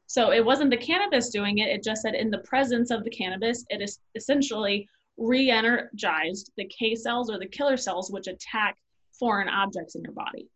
So 0.07 0.31
it 0.31 0.43
wasn't 0.43 0.71
the 0.71 0.77
cannabis 0.77 1.29
doing 1.29 1.57
it 1.57 1.67
it 1.67 1.83
just 1.83 2.03
said 2.03 2.15
in 2.15 2.31
the 2.31 2.39
presence 2.39 2.91
of 2.91 3.03
the 3.03 3.09
cannabis 3.09 3.65
it 3.69 3.81
is 3.81 3.99
essentially 4.15 4.87
re-energized 5.19 6.51
the 6.57 6.65
K 6.65 6.95
cells 6.95 7.29
or 7.29 7.37
the 7.37 7.47
killer 7.47 7.77
cells, 7.77 8.09
which 8.09 8.27
attack 8.27 8.77
foreign 9.17 9.49
objects 9.49 9.95
in 9.95 10.01
your 10.01 10.13
body. 10.13 10.47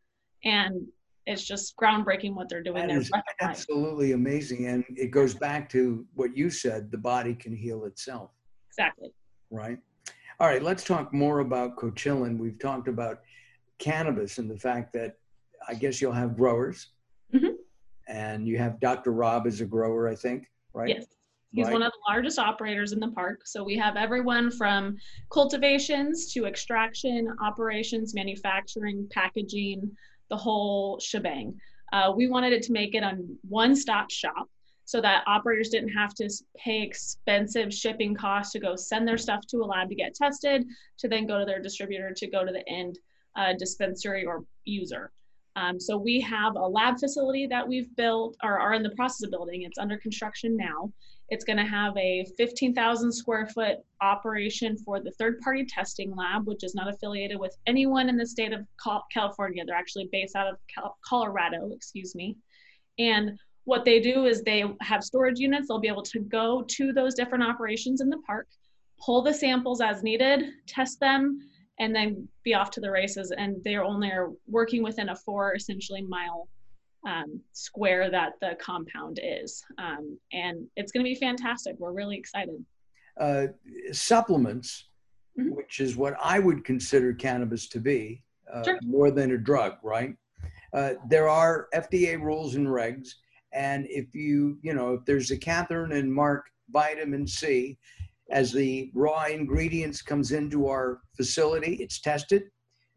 And 0.45 0.87
it's 1.25 1.45
just 1.45 1.75
groundbreaking 1.77 2.33
what 2.33 2.49
they're 2.49 2.63
doing 2.63 2.87
that 2.87 3.09
there. 3.09 3.23
absolutely 3.41 4.13
amazing. 4.13 4.67
And 4.67 4.83
it 4.89 5.11
goes 5.11 5.33
back 5.33 5.69
to 5.69 6.05
what 6.15 6.35
you 6.35 6.49
said, 6.49 6.91
the 6.91 6.97
body 6.97 7.33
can 7.35 7.55
heal 7.55 7.85
itself. 7.85 8.31
Exactly. 8.69 9.13
Right. 9.51 9.77
All 10.39 10.47
right, 10.47 10.63
let's 10.63 10.83
talk 10.83 11.13
more 11.13 11.39
about 11.39 11.77
Coachillin. 11.77 12.37
We've 12.37 12.59
talked 12.59 12.87
about 12.87 13.21
cannabis 13.77 14.37
and 14.37 14.49
the 14.49 14.57
fact 14.57 14.91
that 14.93 15.17
I 15.67 15.75
guess 15.75 16.01
you'll 16.01 16.11
have 16.11 16.35
growers. 16.35 16.87
Mm-hmm. 17.33 17.53
And 18.07 18.47
you 18.47 18.57
have 18.57 18.79
Dr. 18.81 19.11
Rob 19.11 19.47
as 19.47 19.61
a 19.61 19.65
grower, 19.65 20.09
I 20.09 20.15
think, 20.15 20.47
right? 20.73 20.89
Yes. 20.89 21.05
He's 21.53 21.65
right. 21.65 21.73
one 21.73 21.83
of 21.83 21.91
the 21.91 22.11
largest 22.11 22.39
operators 22.39 22.93
in 22.93 22.99
the 22.99 23.09
park. 23.09 23.41
So 23.45 23.63
we 23.63 23.77
have 23.77 23.95
everyone 23.95 24.49
from 24.49 24.97
cultivations 25.31 26.33
to 26.33 26.45
extraction, 26.45 27.27
operations, 27.41 28.15
manufacturing, 28.15 29.07
packaging, 29.11 29.91
the 30.29 30.37
whole 30.37 30.99
shebang. 30.99 31.55
Uh, 31.93 32.11
we 32.15 32.27
wanted 32.27 32.53
it 32.53 32.63
to 32.63 32.71
make 32.71 32.95
it 32.95 33.03
a 33.03 33.19
one 33.47 33.75
stop 33.75 34.09
shop 34.09 34.49
so 34.85 34.99
that 34.99 35.23
operators 35.27 35.69
didn't 35.69 35.93
have 35.93 36.15
to 36.15 36.29
pay 36.57 36.81
expensive 36.81 37.71
shipping 37.71 38.15
costs 38.15 38.51
to 38.53 38.59
go 38.59 38.75
send 38.75 39.07
their 39.07 39.17
stuff 39.17 39.45
to 39.47 39.57
a 39.57 39.65
lab 39.65 39.89
to 39.89 39.95
get 39.95 40.15
tested, 40.15 40.65
to 40.97 41.07
then 41.07 41.27
go 41.27 41.37
to 41.37 41.45
their 41.45 41.61
distributor 41.61 42.11
to 42.15 42.27
go 42.27 42.43
to 42.43 42.51
the 42.51 42.67
end 42.67 42.97
uh, 43.35 43.53
dispensary 43.59 44.25
or 44.25 44.43
user. 44.65 45.11
Um, 45.55 45.79
so 45.79 45.97
we 45.97 46.19
have 46.21 46.55
a 46.55 46.67
lab 46.67 46.99
facility 46.99 47.45
that 47.47 47.67
we've 47.67 47.95
built 47.95 48.35
or 48.43 48.59
are 48.59 48.73
in 48.73 48.83
the 48.83 48.89
process 48.91 49.23
of 49.23 49.31
building. 49.31 49.63
It's 49.63 49.77
under 49.77 49.97
construction 49.97 50.57
now. 50.57 50.91
It's 51.29 51.45
going 51.45 51.57
to 51.57 51.65
have 51.65 51.95
a 51.97 52.25
15,000 52.37 53.11
square 53.11 53.47
foot 53.47 53.77
operation 54.01 54.77
for 54.77 54.99
the 54.99 55.11
third 55.11 55.39
party 55.39 55.65
testing 55.65 56.15
lab, 56.15 56.45
which 56.47 56.63
is 56.63 56.75
not 56.75 56.93
affiliated 56.93 57.39
with 57.39 57.55
anyone 57.65 58.09
in 58.09 58.17
the 58.17 58.25
state 58.25 58.51
of 58.51 58.65
California. 59.11 59.63
They're 59.65 59.75
actually 59.75 60.09
based 60.11 60.35
out 60.35 60.47
of 60.47 60.57
Colorado, 61.07 61.71
excuse 61.71 62.13
me. 62.13 62.35
And 62.99 63.37
what 63.65 63.85
they 63.85 63.99
do 63.99 64.25
is 64.25 64.41
they 64.41 64.63
have 64.81 65.03
storage 65.03 65.39
units. 65.39 65.67
They'll 65.67 65.79
be 65.79 65.87
able 65.87 66.03
to 66.03 66.19
go 66.19 66.65
to 66.67 66.93
those 66.93 67.15
different 67.15 67.43
operations 67.43 68.01
in 68.01 68.09
the 68.09 68.21
park, 68.27 68.47
pull 68.99 69.21
the 69.21 69.33
samples 69.33 69.81
as 69.81 70.03
needed, 70.03 70.45
test 70.67 70.99
them, 70.99 71.39
and 71.79 71.95
then 71.95 72.27
be 72.43 72.53
off 72.53 72.69
to 72.71 72.81
the 72.81 72.91
races. 72.91 73.31
And 73.35 73.63
they're 73.63 73.83
only 73.83 74.09
are 74.09 74.31
working 74.47 74.83
within 74.83 75.09
a 75.09 75.15
four 75.15 75.55
essentially 75.55 76.01
mile 76.01 76.47
um, 77.05 77.41
square 77.51 78.09
that 78.09 78.33
the 78.41 78.55
compound 78.61 79.19
is. 79.21 79.63
Um, 79.77 80.17
and 80.31 80.65
it's 80.75 80.91
going 80.91 81.03
to 81.03 81.09
be 81.09 81.15
fantastic. 81.15 81.75
We're 81.79 81.91
really 81.91 82.17
excited. 82.17 82.63
Uh, 83.19 83.47
supplements, 83.91 84.87
mm-hmm. 85.39 85.53
which 85.55 85.79
is 85.79 85.95
what 85.95 86.15
I 86.21 86.39
would 86.39 86.63
consider 86.63 87.13
cannabis 87.13 87.67
to 87.69 87.79
be, 87.79 88.23
uh, 88.51 88.63
sure. 88.63 88.79
more 88.83 89.11
than 89.11 89.31
a 89.31 89.37
drug, 89.37 89.77
right? 89.83 90.15
Uh, 90.73 90.93
there 91.07 91.29
are 91.29 91.67
FDA 91.73 92.19
rules 92.19 92.55
and 92.55 92.67
regs. 92.67 93.09
And 93.53 93.85
if 93.87 94.15
you, 94.15 94.57
you 94.63 94.73
know, 94.73 94.93
if 94.93 95.05
there's 95.05 95.29
a 95.29 95.37
Katherine 95.37 95.91
and 95.91 96.11
Mark 96.11 96.47
vitamin 96.71 97.27
C, 97.27 97.77
as 98.33 98.51
the 98.51 98.89
raw 98.95 99.25
ingredients 99.25 100.01
comes 100.01 100.31
into 100.31 100.67
our 100.67 101.01
facility, 101.15 101.75
it's 101.75 102.01
tested. 102.01 102.43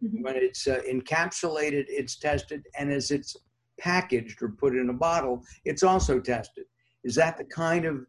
Mm-hmm. 0.03 0.23
When 0.23 0.35
it's 0.37 0.67
uh, 0.67 0.81
encapsulated, 0.91 1.85
it's 1.89 2.19
tested, 2.19 2.63
and 2.79 2.91
as 2.91 3.11
it's 3.11 3.37
packaged 3.79 4.43
or 4.43 4.49
put 4.49 4.75
in 4.75 4.89
a 4.89 4.95
bottle, 4.95 5.43
it's 5.65 5.83
also 5.83 6.19
tested. 6.19 6.65
Is 7.05 7.15
that 7.17 7.37
the 7.37 7.45
kind 7.45 7.85
of 7.85 8.07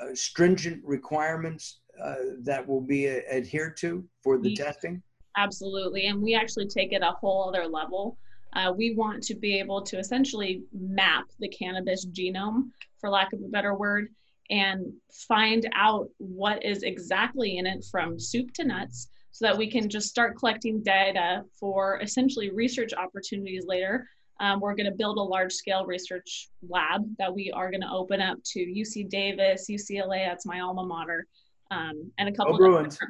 uh, 0.00 0.14
stringent 0.14 0.82
requirements 0.84 1.80
uh, 2.02 2.14
that 2.42 2.66
will 2.66 2.80
be 2.80 3.08
uh, 3.08 3.20
adhered 3.32 3.76
to 3.78 4.04
for 4.22 4.36
the 4.38 4.54
testing? 4.54 5.02
Absolutely, 5.36 6.06
and 6.06 6.20
we 6.20 6.34
actually 6.34 6.66
take 6.66 6.92
it 6.92 7.02
a 7.02 7.12
whole 7.12 7.48
other 7.48 7.66
level. 7.66 8.18
Uh, 8.54 8.72
we 8.76 8.94
want 8.94 9.22
to 9.22 9.36
be 9.36 9.56
able 9.56 9.80
to 9.82 9.98
essentially 9.98 10.64
map 10.72 11.26
the 11.38 11.48
cannabis 11.48 12.06
genome, 12.06 12.70
for 13.00 13.08
lack 13.08 13.32
of 13.32 13.40
a 13.40 13.48
better 13.48 13.74
word, 13.76 14.08
and 14.50 14.92
find 15.28 15.68
out 15.74 16.08
what 16.18 16.64
is 16.64 16.82
exactly 16.82 17.58
in 17.58 17.66
it 17.66 17.84
from 17.90 18.18
soup 18.18 18.52
to 18.54 18.64
nuts 18.64 19.08
so 19.30 19.46
that 19.46 19.56
we 19.56 19.70
can 19.70 19.88
just 19.88 20.08
start 20.08 20.36
collecting 20.36 20.82
data 20.82 21.44
for 21.58 22.00
essentially 22.02 22.50
research 22.50 22.92
opportunities 22.92 23.64
later. 23.66 24.08
Um, 24.40 24.60
we're 24.60 24.74
going 24.74 24.90
to 24.90 24.96
build 24.96 25.18
a 25.18 25.22
large 25.22 25.52
scale 25.52 25.84
research 25.84 26.48
lab 26.68 27.02
that 27.18 27.32
we 27.32 27.52
are 27.52 27.70
going 27.70 27.82
to 27.82 27.90
open 27.90 28.20
up 28.20 28.38
to 28.52 28.60
UC 28.60 29.08
Davis, 29.08 29.66
UCLA, 29.70 30.26
that's 30.26 30.46
my 30.46 30.60
alma 30.60 30.84
mater, 30.84 31.26
um, 31.70 32.10
and 32.18 32.28
a 32.28 32.32
couple 32.32 32.56
go 32.56 32.58
Bruins. 32.58 32.98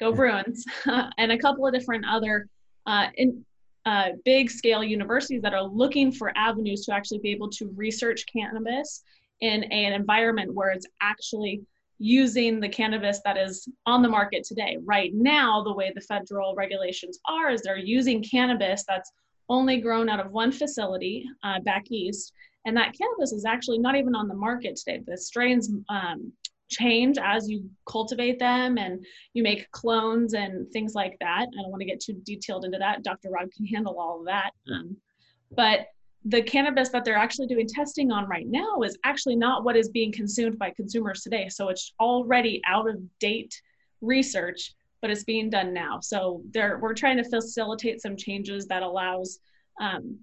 Go 0.00 0.12
Bruins, 0.12 0.64
and 1.18 1.30
a 1.30 1.36
couple 1.36 1.66
of 1.66 1.74
different 1.74 2.06
other 2.08 2.48
uh, 2.86 3.08
in, 3.16 3.44
uh, 3.84 4.08
big 4.24 4.50
scale 4.50 4.82
universities 4.82 5.42
that 5.42 5.52
are 5.52 5.62
looking 5.62 6.10
for 6.10 6.32
avenues 6.36 6.86
to 6.86 6.94
actually 6.94 7.18
be 7.18 7.30
able 7.30 7.50
to 7.50 7.70
research 7.76 8.24
cannabis 8.32 9.02
in 9.40 9.64
an 9.64 9.92
environment 9.92 10.54
where 10.54 10.70
it's 10.70 10.86
actually 11.00 11.62
using 11.98 12.60
the 12.60 12.68
cannabis 12.68 13.20
that 13.24 13.36
is 13.36 13.68
on 13.86 14.02
the 14.02 14.08
market 14.08 14.42
today. 14.42 14.78
Right 14.84 15.12
now, 15.14 15.62
the 15.62 15.74
way 15.74 15.92
the 15.94 16.00
federal 16.00 16.54
regulations 16.54 17.20
are 17.26 17.50
is 17.50 17.60
they're 17.62 17.76
using 17.76 18.22
cannabis 18.22 18.84
that's 18.88 19.12
only 19.50 19.80
grown 19.80 20.08
out 20.08 20.20
of 20.20 20.32
one 20.32 20.50
facility 20.50 21.24
uh, 21.44 21.60
back 21.60 21.84
east. 21.90 22.32
And 22.64 22.76
that 22.76 22.94
cannabis 22.96 23.32
is 23.32 23.44
actually 23.44 23.78
not 23.78 23.96
even 23.96 24.14
on 24.14 24.28
the 24.28 24.34
market 24.34 24.76
today. 24.76 25.02
The 25.06 25.16
strains 25.16 25.70
um, 25.88 26.32
change 26.70 27.18
as 27.18 27.50
you 27.50 27.68
cultivate 27.86 28.38
them 28.38 28.78
and 28.78 29.04
you 29.34 29.42
make 29.42 29.70
clones 29.72 30.34
and 30.34 30.70
things 30.72 30.94
like 30.94 31.16
that. 31.20 31.48
I 31.48 31.62
don't 31.62 31.70
want 31.70 31.80
to 31.80 31.86
get 31.86 32.00
too 32.00 32.14
detailed 32.24 32.64
into 32.64 32.78
that. 32.78 33.02
Dr. 33.02 33.30
Rob 33.30 33.50
can 33.54 33.66
handle 33.66 33.98
all 33.98 34.20
of 34.20 34.26
that. 34.26 34.52
Um, 34.72 34.96
but 35.50 35.86
the 36.24 36.42
cannabis 36.42 36.90
that 36.90 37.04
they're 37.04 37.16
actually 37.16 37.46
doing 37.46 37.66
testing 37.66 38.10
on 38.12 38.28
right 38.28 38.46
now 38.46 38.82
is 38.82 38.98
actually 39.04 39.36
not 39.36 39.64
what 39.64 39.76
is 39.76 39.88
being 39.88 40.12
consumed 40.12 40.58
by 40.58 40.70
consumers 40.70 41.22
today. 41.22 41.48
So 41.48 41.68
it's 41.68 41.94
already 41.98 42.60
out 42.66 42.88
of 42.88 42.96
date 43.18 43.60
research, 44.02 44.74
but 45.00 45.10
it's 45.10 45.24
being 45.24 45.48
done 45.48 45.72
now. 45.72 46.00
So 46.00 46.42
there, 46.52 46.78
we're 46.78 46.94
trying 46.94 47.16
to 47.16 47.24
facilitate 47.24 48.02
some 48.02 48.16
changes 48.16 48.66
that 48.66 48.82
allows 48.82 49.40
um, 49.80 50.18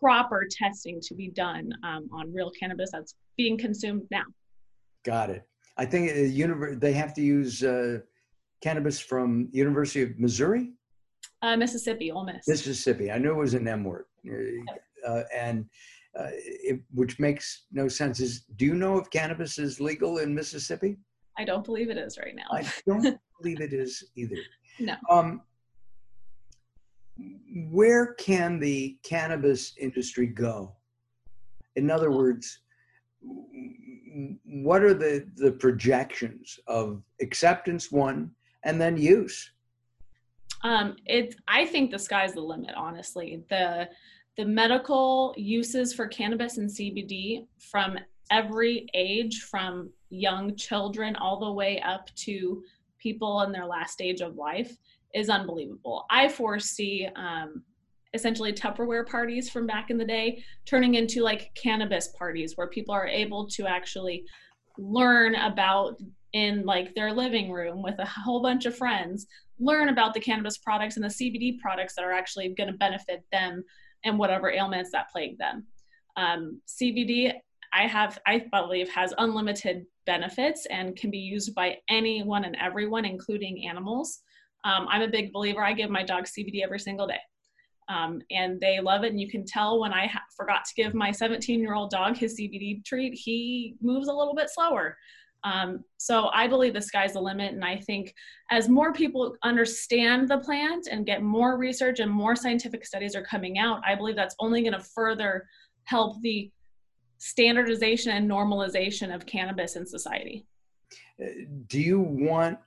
proper 0.00 0.46
testing 0.48 1.00
to 1.00 1.14
be 1.14 1.28
done 1.28 1.72
um, 1.82 2.08
on 2.12 2.32
real 2.32 2.50
cannabis 2.50 2.90
that's 2.92 3.16
being 3.36 3.58
consumed 3.58 4.02
now. 4.12 4.24
Got 5.04 5.30
it. 5.30 5.42
I 5.76 5.84
think 5.84 6.14
the 6.14 6.40
univer- 6.40 6.78
they 6.78 6.92
have 6.92 7.12
to 7.14 7.22
use 7.22 7.64
uh, 7.64 7.98
cannabis 8.62 9.00
from 9.00 9.48
University 9.50 10.02
of 10.02 10.18
Missouri. 10.20 10.70
Uh, 11.42 11.56
Mississippi, 11.56 12.12
Ole 12.12 12.24
Miss. 12.24 12.46
Mississippi. 12.46 13.10
I 13.10 13.18
knew 13.18 13.32
it 13.32 13.36
was 13.36 13.54
an 13.54 13.66
M 13.66 13.82
word 13.82 14.04
uh, 14.26 14.72
and 15.34 15.66
uh, 16.18 16.28
it, 16.32 16.80
which 16.92 17.18
makes 17.18 17.64
no 17.72 17.88
sense. 17.88 18.20
Is 18.20 18.44
do 18.56 18.64
you 18.64 18.74
know 18.74 18.98
if 18.98 19.10
cannabis 19.10 19.58
is 19.58 19.80
legal 19.80 20.18
in 20.18 20.34
Mississippi? 20.34 20.96
I 21.36 21.44
don't 21.44 21.64
believe 21.64 21.90
it 21.90 21.98
is 21.98 22.18
right 22.18 22.34
now. 22.34 22.46
I 22.52 22.64
don't 22.86 23.18
believe 23.40 23.60
it 23.60 23.72
is 23.72 24.04
either. 24.16 24.36
No. 24.78 24.94
Um, 25.10 25.42
where 27.70 28.14
can 28.14 28.58
the 28.58 28.96
cannabis 29.02 29.74
industry 29.78 30.26
go? 30.26 30.72
In 31.76 31.90
other 31.90 32.10
words, 32.10 32.60
what 34.44 34.82
are 34.82 34.94
the, 34.94 35.26
the 35.36 35.52
projections 35.52 36.58
of 36.66 37.02
acceptance, 37.20 37.90
one, 37.90 38.30
and 38.64 38.80
then 38.80 38.96
use? 38.96 39.52
Um, 40.62 40.96
it, 41.06 41.36
I 41.48 41.66
think 41.66 41.90
the 41.90 41.98
sky's 41.98 42.34
the 42.34 42.40
limit, 42.40 42.74
honestly. 42.76 43.44
The 43.50 43.88
the 44.36 44.44
medical 44.44 45.34
uses 45.36 45.92
for 45.92 46.06
cannabis 46.06 46.58
and 46.58 46.68
CBD 46.68 47.46
from 47.58 47.98
every 48.30 48.86
age, 48.94 49.42
from 49.42 49.90
young 50.10 50.56
children 50.56 51.14
all 51.16 51.38
the 51.38 51.52
way 51.52 51.80
up 51.80 52.12
to 52.16 52.62
people 52.98 53.42
in 53.42 53.52
their 53.52 53.66
last 53.66 53.92
stage 53.92 54.20
of 54.20 54.36
life, 54.36 54.76
is 55.14 55.28
unbelievable. 55.28 56.06
I 56.10 56.28
foresee 56.28 57.08
um, 57.14 57.62
essentially 58.14 58.52
Tupperware 58.52 59.06
parties 59.06 59.50
from 59.50 59.66
back 59.66 59.90
in 59.90 59.98
the 59.98 60.04
day 60.04 60.42
turning 60.64 60.94
into 60.94 61.22
like 61.22 61.52
cannabis 61.54 62.08
parties 62.18 62.56
where 62.56 62.68
people 62.68 62.94
are 62.94 63.06
able 63.06 63.46
to 63.48 63.66
actually 63.66 64.24
learn 64.78 65.34
about 65.36 66.00
in 66.32 66.64
like 66.64 66.94
their 66.94 67.12
living 67.12 67.50
room 67.50 67.82
with 67.82 67.94
a 67.98 68.06
whole 68.06 68.42
bunch 68.42 68.66
of 68.66 68.76
friends 68.76 69.26
learn 69.60 69.88
about 69.88 70.14
the 70.14 70.20
cannabis 70.20 70.58
products 70.58 70.96
and 70.96 71.04
the 71.04 71.08
CBD 71.08 71.58
products 71.60 71.94
that 71.94 72.04
are 72.04 72.12
actually 72.12 72.48
going 72.48 72.70
to 72.70 72.76
benefit 72.78 73.24
them 73.30 73.62
and 74.04 74.18
whatever 74.18 74.50
ailments 74.50 74.90
that 74.92 75.10
plague 75.10 75.38
them. 75.38 75.66
Um, 76.16 76.60
CBD, 76.68 77.32
I 77.72 77.86
have, 77.86 78.18
I 78.26 78.46
believe, 78.52 78.88
has 78.90 79.12
unlimited 79.18 79.86
benefits 80.06 80.66
and 80.66 80.96
can 80.96 81.10
be 81.10 81.18
used 81.18 81.54
by 81.54 81.78
anyone 81.88 82.44
and 82.44 82.56
everyone, 82.60 83.04
including 83.04 83.66
animals. 83.66 84.20
Um, 84.64 84.86
I'm 84.88 85.02
a 85.02 85.08
big 85.08 85.32
believer. 85.32 85.62
I 85.62 85.72
give 85.72 85.90
my 85.90 86.02
dog 86.02 86.24
CBD 86.24 86.62
every 86.62 86.78
single 86.78 87.06
day. 87.06 87.20
Um, 87.88 88.22
and 88.30 88.60
they 88.60 88.80
love 88.80 89.04
it. 89.04 89.10
And 89.10 89.20
you 89.20 89.28
can 89.28 89.44
tell 89.44 89.80
when 89.80 89.92
I 89.92 90.06
ha- 90.06 90.22
forgot 90.36 90.64
to 90.64 90.74
give 90.74 90.94
my 90.94 91.10
17 91.10 91.60
year 91.60 91.74
old 91.74 91.90
dog 91.90 92.16
his 92.16 92.38
CBD 92.38 92.84
treat, 92.84 93.12
he 93.14 93.76
moves 93.82 94.08
a 94.08 94.12
little 94.12 94.34
bit 94.34 94.48
slower. 94.50 94.96
Um, 95.44 95.84
so 95.98 96.30
I 96.32 96.48
believe 96.48 96.72
the 96.72 96.80
sky's 96.80 97.12
the 97.12 97.20
limit. 97.20 97.52
And 97.52 97.64
I 97.64 97.76
think 97.76 98.14
as 98.50 98.68
more 98.68 98.92
people 98.92 99.36
understand 99.42 100.28
the 100.28 100.38
plant 100.38 100.88
and 100.90 101.04
get 101.04 101.22
more 101.22 101.58
research 101.58 102.00
and 102.00 102.10
more 102.10 102.34
scientific 102.34 102.86
studies 102.86 103.14
are 103.14 103.22
coming 103.22 103.58
out, 103.58 103.82
I 103.86 103.94
believe 103.94 104.16
that's 104.16 104.34
only 104.40 104.62
going 104.62 104.72
to 104.72 104.80
further 104.80 105.46
help 105.84 106.20
the 106.22 106.50
standardization 107.18 108.12
and 108.12 108.28
normalization 108.28 109.14
of 109.14 109.26
cannabis 109.26 109.76
in 109.76 109.86
society. 109.86 110.46
Uh, 111.22 111.26
do 111.66 111.78
you 111.78 112.00
want 112.00 112.58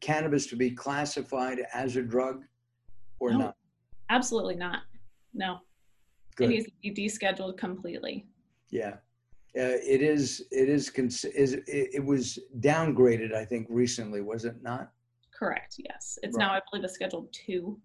cannabis 0.00 0.46
to 0.46 0.56
be 0.56 0.70
classified 0.70 1.60
as 1.74 1.96
a 1.96 2.02
drug 2.02 2.42
or 3.20 3.32
no, 3.32 3.38
not? 3.38 3.56
Absolutely 4.08 4.56
not. 4.56 4.80
No. 5.34 5.58
Good. 6.36 6.44
It 6.44 6.48
needs 6.48 6.66
to 6.66 6.72
be 6.82 6.94
descheduled 6.94 7.58
completely. 7.58 8.26
Yeah. 8.70 8.96
Uh, 9.54 9.76
it 9.84 10.00
is 10.00 10.46
it 10.50 10.68
is 10.68 10.88
is 10.88 11.52
it, 11.52 11.64
it, 11.66 12.02
was 12.02 12.38
downgraded 12.60 13.34
i 13.34 13.44
think 13.44 13.66
recently 13.68 14.22
was 14.22 14.46
it 14.46 14.56
not 14.62 14.92
correct 15.38 15.74
yes 15.78 16.18
it's 16.22 16.38
right. 16.38 16.46
now 16.46 16.52
i 16.52 16.60
believe 16.70 16.84
a 16.84 16.88
schedule 16.88 17.28
two 17.32 17.78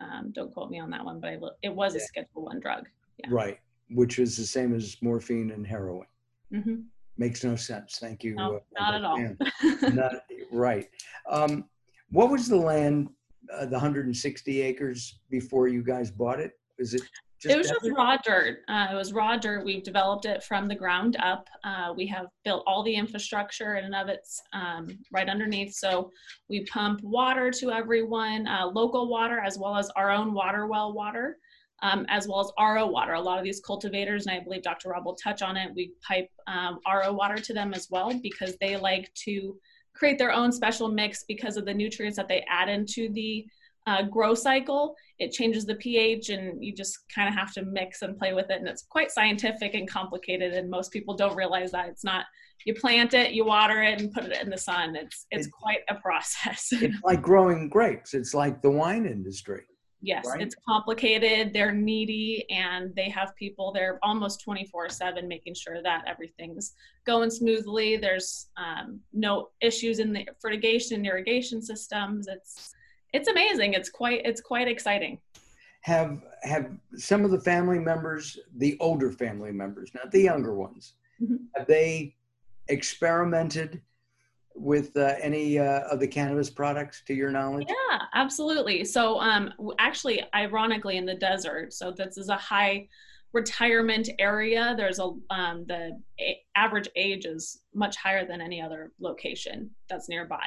um, 0.00 0.32
don't 0.32 0.52
quote 0.54 0.70
me 0.70 0.80
on 0.80 0.88
that 0.88 1.04
one 1.04 1.20
but 1.20 1.28
I, 1.28 1.38
it 1.62 1.74
was 1.74 1.94
yeah. 1.94 2.00
a 2.00 2.04
schedule 2.04 2.44
one 2.46 2.60
drug 2.60 2.88
yeah. 3.18 3.28
right 3.30 3.58
which 3.90 4.18
is 4.18 4.38
the 4.38 4.46
same 4.46 4.74
as 4.74 4.96
morphine 5.02 5.50
and 5.50 5.66
heroin 5.66 6.06
mm-hmm. 6.50 6.76
makes 7.18 7.44
no 7.44 7.56
sense 7.56 7.98
thank 8.00 8.24
you 8.24 8.34
no, 8.34 8.56
uh, 8.56 8.60
not 8.78 8.94
at 8.94 9.04
all 9.04 9.92
not 9.92 10.14
right 10.50 10.88
um, 11.30 11.66
what 12.10 12.30
was 12.30 12.48
the 12.48 12.56
land 12.56 13.10
uh, 13.52 13.66
the 13.66 13.72
160 13.72 14.62
acres 14.62 15.18
before 15.30 15.68
you 15.68 15.82
guys 15.82 16.10
bought 16.10 16.40
it? 16.40 16.52
Is 16.78 16.94
it 16.94 17.02
it 17.44 17.56
was 17.56 17.68
just 17.68 17.90
raw 17.90 18.16
dirt. 18.16 18.60
Uh, 18.68 18.88
it 18.92 18.94
was 18.94 19.12
raw 19.12 19.36
dirt. 19.36 19.64
We've 19.64 19.82
developed 19.82 20.24
it 20.24 20.42
from 20.42 20.68
the 20.68 20.74
ground 20.74 21.16
up. 21.20 21.48
Uh, 21.64 21.92
we 21.96 22.06
have 22.08 22.26
built 22.44 22.62
all 22.66 22.82
the 22.82 22.94
infrastructure 22.94 23.76
in 23.76 23.84
and 23.84 23.94
of 23.94 24.08
it's 24.08 24.42
um, 24.52 24.98
right 25.12 25.28
underneath. 25.28 25.74
So 25.74 26.10
we 26.48 26.64
pump 26.66 27.02
water 27.02 27.50
to 27.50 27.70
everyone, 27.70 28.46
uh, 28.46 28.66
local 28.66 29.08
water 29.08 29.40
as 29.40 29.58
well 29.58 29.76
as 29.76 29.90
our 29.96 30.10
own 30.10 30.32
water 30.32 30.66
well 30.66 30.92
water, 30.92 31.38
um, 31.82 32.06
as 32.08 32.28
well 32.28 32.40
as 32.40 32.52
RO 32.58 32.86
water. 32.86 33.14
A 33.14 33.20
lot 33.20 33.38
of 33.38 33.44
these 33.44 33.60
cultivators, 33.60 34.26
and 34.26 34.36
I 34.36 34.40
believe 34.42 34.62
Dr. 34.62 34.90
Rob 34.90 35.04
will 35.04 35.16
touch 35.16 35.42
on 35.42 35.56
it, 35.56 35.72
we 35.74 35.92
pipe 36.06 36.28
um, 36.46 36.78
RO 36.86 37.12
water 37.12 37.36
to 37.36 37.52
them 37.52 37.74
as 37.74 37.88
well 37.90 38.12
because 38.22 38.56
they 38.60 38.76
like 38.76 39.12
to 39.24 39.56
create 39.94 40.18
their 40.18 40.32
own 40.32 40.52
special 40.52 40.88
mix 40.88 41.24
because 41.28 41.56
of 41.56 41.64
the 41.64 41.74
nutrients 41.74 42.16
that 42.16 42.28
they 42.28 42.44
add 42.48 42.68
into 42.68 43.12
the 43.12 43.44
uh, 43.86 44.02
grow 44.02 44.34
cycle, 44.34 44.94
it 45.22 45.30
changes 45.30 45.64
the 45.64 45.76
pH 45.76 46.30
and 46.30 46.62
you 46.62 46.74
just 46.74 46.98
kind 47.14 47.28
of 47.28 47.34
have 47.34 47.52
to 47.52 47.64
mix 47.64 48.02
and 48.02 48.18
play 48.18 48.32
with 48.32 48.50
it. 48.50 48.58
And 48.58 48.66
it's 48.66 48.82
quite 48.82 49.12
scientific 49.12 49.74
and 49.74 49.88
complicated. 49.88 50.52
And 50.52 50.68
most 50.68 50.90
people 50.90 51.14
don't 51.14 51.36
realize 51.36 51.70
that 51.70 51.88
it's 51.88 52.02
not, 52.02 52.24
you 52.66 52.74
plant 52.74 53.14
it, 53.14 53.32
you 53.32 53.44
water 53.44 53.82
it 53.82 54.00
and 54.00 54.12
put 54.12 54.24
it 54.24 54.42
in 54.42 54.50
the 54.50 54.58
sun. 54.58 54.96
It's, 54.96 55.26
it's 55.30 55.46
it, 55.46 55.52
quite 55.52 55.80
a 55.88 55.94
process. 55.94 56.68
it's 56.72 56.98
like 57.04 57.22
growing 57.22 57.68
grapes. 57.68 58.14
It's 58.14 58.34
like 58.34 58.62
the 58.62 58.70
wine 58.70 59.06
industry. 59.06 59.62
Yes, 60.04 60.26
right? 60.26 60.42
it's 60.42 60.56
complicated. 60.68 61.52
They're 61.52 61.70
needy 61.70 62.44
and 62.50 62.92
they 62.96 63.08
have 63.10 63.36
people 63.36 63.72
there 63.72 64.00
almost 64.02 64.42
24 64.42 64.88
7 64.88 65.28
making 65.28 65.54
sure 65.54 65.80
that 65.84 66.02
everything's 66.08 66.74
going 67.06 67.30
smoothly. 67.30 67.96
There's 67.96 68.48
um, 68.56 68.98
no 69.12 69.50
issues 69.60 70.00
in 70.00 70.12
the 70.12 70.26
fertigation 70.40 70.96
and 70.96 71.06
irrigation 71.06 71.62
systems. 71.62 72.26
It's, 72.26 72.74
it's 73.12 73.28
amazing. 73.28 73.74
It's 73.74 73.90
quite 73.90 74.22
it's 74.24 74.40
quite 74.40 74.68
exciting. 74.68 75.18
Have 75.82 76.22
have 76.42 76.70
some 76.96 77.24
of 77.24 77.30
the 77.30 77.40
family 77.40 77.78
members, 77.78 78.38
the 78.56 78.76
older 78.80 79.10
family 79.10 79.52
members, 79.52 79.90
not 79.94 80.10
the 80.10 80.20
younger 80.20 80.54
ones, 80.54 80.94
mm-hmm. 81.20 81.36
have 81.56 81.66
they 81.66 82.14
experimented 82.68 83.82
with 84.54 84.96
uh, 84.96 85.14
any 85.20 85.58
uh, 85.58 85.80
of 85.90 85.98
the 85.98 86.06
cannabis 86.06 86.50
products 86.50 87.02
to 87.06 87.14
your 87.14 87.30
knowledge? 87.30 87.66
Yeah, 87.68 88.02
absolutely. 88.14 88.84
So 88.84 89.18
um, 89.18 89.52
actually, 89.78 90.22
ironically, 90.34 90.96
in 90.96 91.06
the 91.06 91.14
desert, 91.14 91.72
so 91.72 91.90
this 91.90 92.18
is 92.18 92.28
a 92.28 92.36
high 92.36 92.88
retirement 93.32 94.10
area. 94.18 94.74
There's 94.76 94.98
a 94.98 95.10
um, 95.30 95.64
the 95.66 95.98
a- 96.20 96.42
average 96.54 96.88
age 96.96 97.24
is 97.24 97.62
much 97.74 97.96
higher 97.96 98.26
than 98.26 98.40
any 98.40 98.60
other 98.60 98.92
location 99.00 99.70
that's 99.88 100.08
nearby, 100.08 100.46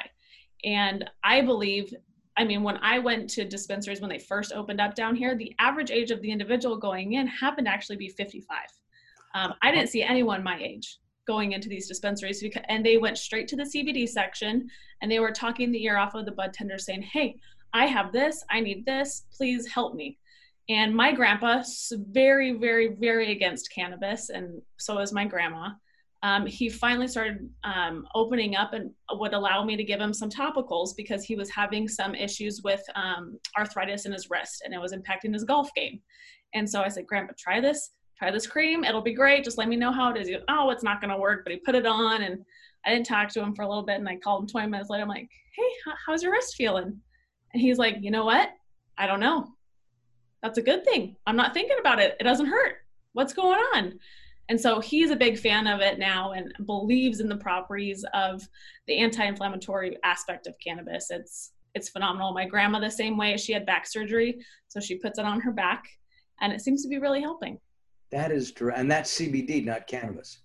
and 0.64 1.08
I 1.22 1.42
believe 1.42 1.92
I 2.36 2.44
mean, 2.44 2.62
when 2.62 2.76
I 2.78 2.98
went 2.98 3.30
to 3.30 3.44
dispensaries 3.44 4.00
when 4.00 4.10
they 4.10 4.18
first 4.18 4.52
opened 4.52 4.80
up 4.80 4.94
down 4.94 5.16
here, 5.16 5.34
the 5.34 5.54
average 5.58 5.90
age 5.90 6.10
of 6.10 6.20
the 6.20 6.30
individual 6.30 6.76
going 6.76 7.14
in 7.14 7.26
happened 7.26 7.66
to 7.66 7.72
actually 7.72 7.96
be 7.96 8.08
55. 8.08 8.58
Um, 9.34 9.54
I 9.62 9.70
didn't 9.70 9.88
see 9.88 10.02
anyone 10.02 10.42
my 10.42 10.58
age 10.58 10.98
going 11.26 11.52
into 11.52 11.68
these 11.68 11.88
dispensaries 11.88 12.40
because, 12.40 12.62
and 12.68 12.84
they 12.84 12.98
went 12.98 13.18
straight 13.18 13.48
to 13.48 13.56
the 13.56 13.64
CBD 13.64 14.08
section 14.08 14.68
and 15.00 15.10
they 15.10 15.18
were 15.18 15.32
talking 15.32 15.72
the 15.72 15.84
ear 15.84 15.96
off 15.96 16.14
of 16.14 16.24
the 16.24 16.32
bud 16.32 16.52
tender 16.52 16.78
saying, 16.78 17.02
Hey, 17.02 17.36
I 17.72 17.86
have 17.86 18.12
this, 18.12 18.44
I 18.50 18.60
need 18.60 18.86
this, 18.86 19.24
please 19.36 19.66
help 19.66 19.94
me. 19.94 20.18
And 20.68 20.94
my 20.94 21.12
grandpa, 21.12 21.62
very, 21.92 22.52
very, 22.52 22.88
very 22.88 23.32
against 23.32 23.72
cannabis, 23.72 24.30
and 24.30 24.60
so 24.78 24.98
is 24.98 25.12
my 25.12 25.24
grandma 25.24 25.70
um, 26.26 26.44
he 26.44 26.68
finally 26.68 27.06
started 27.06 27.48
um, 27.62 28.04
opening 28.16 28.56
up 28.56 28.72
and 28.72 28.90
would 29.12 29.32
allow 29.32 29.62
me 29.62 29.76
to 29.76 29.84
give 29.84 30.00
him 30.00 30.12
some 30.12 30.28
topicals 30.28 30.90
because 30.96 31.22
he 31.22 31.36
was 31.36 31.48
having 31.50 31.86
some 31.86 32.16
issues 32.16 32.62
with 32.64 32.82
um, 32.96 33.38
arthritis 33.56 34.06
in 34.06 34.12
his 34.12 34.28
wrist 34.28 34.62
and 34.64 34.74
it 34.74 34.80
was 34.80 34.92
impacting 34.92 35.32
his 35.32 35.44
golf 35.44 35.72
game. 35.76 36.00
And 36.52 36.68
so 36.68 36.82
I 36.82 36.88
said, 36.88 37.06
Grandpa, 37.06 37.34
try 37.38 37.60
this, 37.60 37.92
try 38.18 38.32
this 38.32 38.44
cream. 38.44 38.82
It'll 38.82 39.02
be 39.02 39.14
great. 39.14 39.44
Just 39.44 39.56
let 39.56 39.68
me 39.68 39.76
know 39.76 39.92
how 39.92 40.10
it 40.10 40.20
is. 40.20 40.26
He 40.26 40.34
goes, 40.34 40.42
oh, 40.48 40.70
it's 40.70 40.82
not 40.82 41.00
going 41.00 41.12
to 41.12 41.16
work. 41.16 41.44
But 41.44 41.52
he 41.52 41.60
put 41.60 41.76
it 41.76 41.86
on 41.86 42.22
and 42.22 42.44
I 42.84 42.90
didn't 42.90 43.06
talk 43.06 43.28
to 43.28 43.40
him 43.40 43.54
for 43.54 43.62
a 43.62 43.68
little 43.68 43.84
bit. 43.84 44.00
And 44.00 44.08
I 44.08 44.16
called 44.16 44.42
him 44.42 44.48
20 44.48 44.68
minutes 44.68 44.90
later. 44.90 45.04
I'm 45.04 45.08
like, 45.08 45.30
hey, 45.54 45.92
how's 46.04 46.24
your 46.24 46.32
wrist 46.32 46.56
feeling? 46.56 47.00
And 47.52 47.60
he's 47.60 47.78
like, 47.78 47.98
you 48.00 48.10
know 48.10 48.24
what? 48.24 48.50
I 48.98 49.06
don't 49.06 49.20
know. 49.20 49.46
That's 50.42 50.58
a 50.58 50.62
good 50.62 50.84
thing. 50.84 51.14
I'm 51.24 51.36
not 51.36 51.54
thinking 51.54 51.76
about 51.78 52.00
it. 52.00 52.16
It 52.18 52.24
doesn't 52.24 52.46
hurt. 52.46 52.78
What's 53.12 53.32
going 53.32 53.60
on? 53.74 54.00
And 54.48 54.60
so 54.60 54.80
he's 54.80 55.10
a 55.10 55.16
big 55.16 55.38
fan 55.38 55.66
of 55.66 55.80
it 55.80 55.98
now 55.98 56.32
and 56.32 56.52
believes 56.66 57.20
in 57.20 57.28
the 57.28 57.36
properties 57.36 58.04
of 58.14 58.46
the 58.86 58.98
anti-inflammatory 58.98 59.96
aspect 60.04 60.46
of 60.46 60.54
cannabis. 60.58 61.10
It's 61.10 61.52
it's 61.74 61.90
phenomenal. 61.90 62.32
My 62.32 62.46
grandma 62.46 62.80
the 62.80 62.90
same 62.90 63.18
way. 63.18 63.36
She 63.36 63.52
had 63.52 63.66
back 63.66 63.86
surgery, 63.86 64.38
so 64.68 64.80
she 64.80 64.96
puts 64.96 65.18
it 65.18 65.26
on 65.26 65.40
her 65.40 65.52
back, 65.52 65.84
and 66.40 66.50
it 66.50 66.62
seems 66.62 66.82
to 66.82 66.88
be 66.88 66.98
really 66.98 67.20
helping. 67.20 67.58
That 68.10 68.32
is 68.32 68.50
true, 68.50 68.72
and 68.74 68.90
that's 68.90 69.12
CBD, 69.18 69.62
not 69.62 69.86
cannabis. 69.86 70.38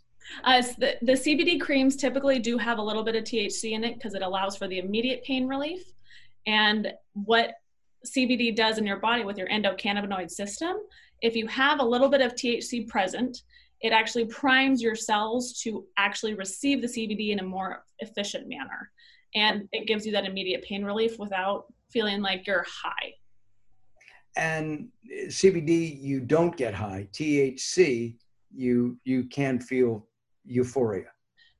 Uh, 0.43 0.61
the, 0.77 0.97
the 1.01 1.13
CBD 1.13 1.59
creams 1.59 1.95
typically 1.95 2.39
do 2.39 2.57
have 2.57 2.79
a 2.79 2.81
little 2.81 3.03
bit 3.03 3.15
of 3.15 3.23
THC 3.23 3.71
in 3.71 3.83
it 3.83 3.95
because 3.95 4.13
it 4.13 4.21
allows 4.21 4.57
for 4.57 4.67
the 4.67 4.79
immediate 4.79 5.23
pain 5.23 5.47
relief. 5.47 5.83
And 6.47 6.93
what 7.13 7.55
CBD 8.05 8.55
does 8.55 8.77
in 8.77 8.85
your 8.85 8.97
body 8.97 9.23
with 9.23 9.37
your 9.37 9.47
endocannabinoid 9.49 10.31
system, 10.31 10.77
if 11.21 11.35
you 11.35 11.47
have 11.47 11.79
a 11.79 11.85
little 11.85 12.09
bit 12.09 12.21
of 12.21 12.33
THC 12.33 12.87
present, 12.87 13.43
it 13.81 13.91
actually 13.91 14.25
primes 14.25 14.81
your 14.81 14.95
cells 14.95 15.59
to 15.61 15.85
actually 15.97 16.33
receive 16.35 16.81
the 16.81 16.87
CBD 16.87 17.31
in 17.31 17.39
a 17.39 17.43
more 17.43 17.83
efficient 17.99 18.47
manner. 18.47 18.91
And 19.33 19.67
it 19.71 19.87
gives 19.87 20.05
you 20.05 20.11
that 20.11 20.25
immediate 20.25 20.63
pain 20.63 20.83
relief 20.83 21.17
without 21.17 21.65
feeling 21.89 22.21
like 22.21 22.45
you're 22.45 22.65
high. 22.67 23.13
And 24.37 24.89
CBD, 25.27 25.99
you 25.99 26.21
don't 26.21 26.55
get 26.55 26.73
high. 26.73 27.07
THC, 27.11 28.17
you 28.53 28.97
you 29.03 29.25
can 29.25 29.59
feel 29.59 30.07
euphoria 30.45 31.07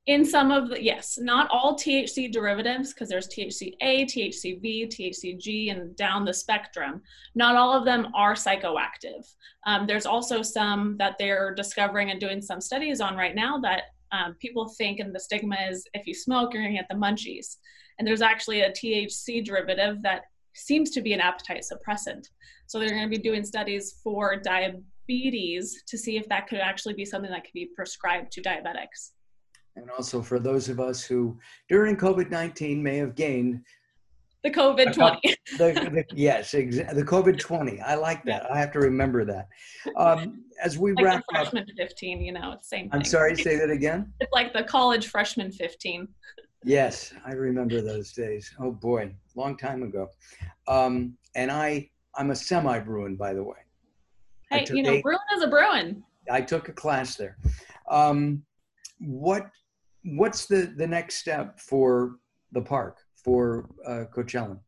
in 0.06 0.24
some 0.24 0.50
of 0.50 0.68
the 0.68 0.82
yes 0.82 1.16
not 1.20 1.48
all 1.50 1.76
thc 1.76 2.32
derivatives 2.32 2.92
because 2.92 3.08
there's 3.08 3.28
THC 3.28 3.74
A, 3.80 4.04
THC 4.04 4.60
thca 4.60 4.88
thcv 4.88 4.88
thcg 4.88 5.70
and 5.70 5.94
down 5.94 6.24
the 6.24 6.34
spectrum 6.34 7.00
not 7.34 7.54
all 7.54 7.72
of 7.72 7.84
them 7.84 8.08
are 8.14 8.34
psychoactive. 8.34 9.24
Um, 9.66 9.86
there's 9.86 10.06
also 10.06 10.42
some 10.42 10.96
that 10.98 11.16
they're 11.18 11.54
discovering 11.54 12.10
and 12.10 12.20
doing 12.20 12.42
some 12.42 12.60
studies 12.60 13.00
on 13.00 13.16
right 13.16 13.34
now 13.34 13.58
that 13.58 13.84
um, 14.10 14.34
people 14.40 14.68
think 14.68 14.98
and 14.98 15.14
the 15.14 15.20
stigma 15.20 15.56
is 15.70 15.86
if 15.94 16.06
you 16.06 16.14
smoke 16.14 16.52
you're 16.52 16.62
going 16.62 16.74
to 16.74 16.80
get 16.80 16.88
the 16.88 16.96
munchies. 16.96 17.56
And 17.98 18.08
there's 18.08 18.22
actually 18.22 18.62
a 18.62 18.72
thc 18.72 19.44
derivative 19.44 20.02
that 20.02 20.22
seems 20.54 20.90
to 20.90 21.00
be 21.00 21.12
an 21.12 21.20
appetite 21.20 21.62
suppressant. 21.62 22.28
So 22.66 22.78
they're 22.78 22.88
going 22.88 23.08
to 23.08 23.16
be 23.16 23.22
doing 23.22 23.44
studies 23.44 24.00
for 24.02 24.36
diabetes 24.36 25.84
to 25.86 25.96
see 25.96 26.16
if 26.16 26.28
that 26.28 26.48
could 26.48 26.58
actually 26.58 26.94
be 26.94 27.04
something 27.04 27.30
that 27.30 27.44
could 27.44 27.54
be 27.54 27.70
prescribed 27.76 28.32
to 28.32 28.42
diabetics 28.42 29.12
and 29.76 29.90
also 29.90 30.22
for 30.22 30.38
those 30.38 30.68
of 30.68 30.80
us 30.80 31.02
who 31.02 31.38
during 31.68 31.96
COVID 31.96 32.30
19 32.30 32.82
may 32.82 32.96
have 32.98 33.14
gained 33.14 33.62
the 34.42 34.50
COVID 34.50 34.92
20. 34.92 35.20
the, 35.58 35.72
the, 35.72 36.04
yes, 36.14 36.52
exa- 36.52 36.92
the 36.94 37.04
COVID 37.04 37.38
20. 37.38 37.80
I 37.80 37.94
like 37.94 38.24
that. 38.24 38.50
I 38.50 38.58
have 38.58 38.72
to 38.72 38.80
remember 38.80 39.24
that. 39.24 39.48
Um, 39.96 40.44
as 40.60 40.78
we 40.78 40.92
like 40.94 41.04
wrap 41.04 41.24
freshman 41.30 41.62
up, 41.62 41.68
15, 41.76 42.20
you 42.20 42.32
know, 42.32 42.52
it's 42.52 42.68
same 42.68 42.90
thing. 42.90 42.98
I'm 42.98 43.04
sorry, 43.04 43.36
say 43.36 43.56
that 43.56 43.70
again. 43.70 44.12
It's 44.20 44.32
like 44.32 44.52
the 44.52 44.64
college 44.64 45.06
freshman 45.06 45.52
15. 45.52 46.08
Yes, 46.64 47.12
I 47.24 47.32
remember 47.32 47.80
those 47.80 48.12
days. 48.12 48.52
Oh 48.58 48.72
boy, 48.72 49.14
long 49.36 49.56
time 49.56 49.82
ago. 49.84 50.08
Um, 50.66 51.16
and 51.36 51.50
I, 51.50 51.90
I'm 52.16 52.30
a 52.30 52.36
semi 52.36 52.78
Bruin, 52.80 53.16
by 53.16 53.34
the 53.34 53.42
way. 53.42 53.56
Hey, 54.50 54.66
you 54.72 54.82
know, 54.82 54.94
a, 54.94 55.02
Bruin 55.02 55.18
is 55.36 55.42
a 55.42 55.48
Bruin. 55.48 56.02
I 56.30 56.40
took 56.40 56.68
a 56.68 56.72
class 56.72 57.16
there. 57.16 57.38
Um, 57.88 58.42
what 58.98 59.50
what's 60.04 60.46
the 60.46 60.72
the 60.76 60.86
next 60.86 61.16
step 61.16 61.58
for 61.58 62.16
the 62.52 62.60
park 62.60 62.98
for 63.16 63.68
uh, 63.86 64.04
Coachillin? 64.14 64.58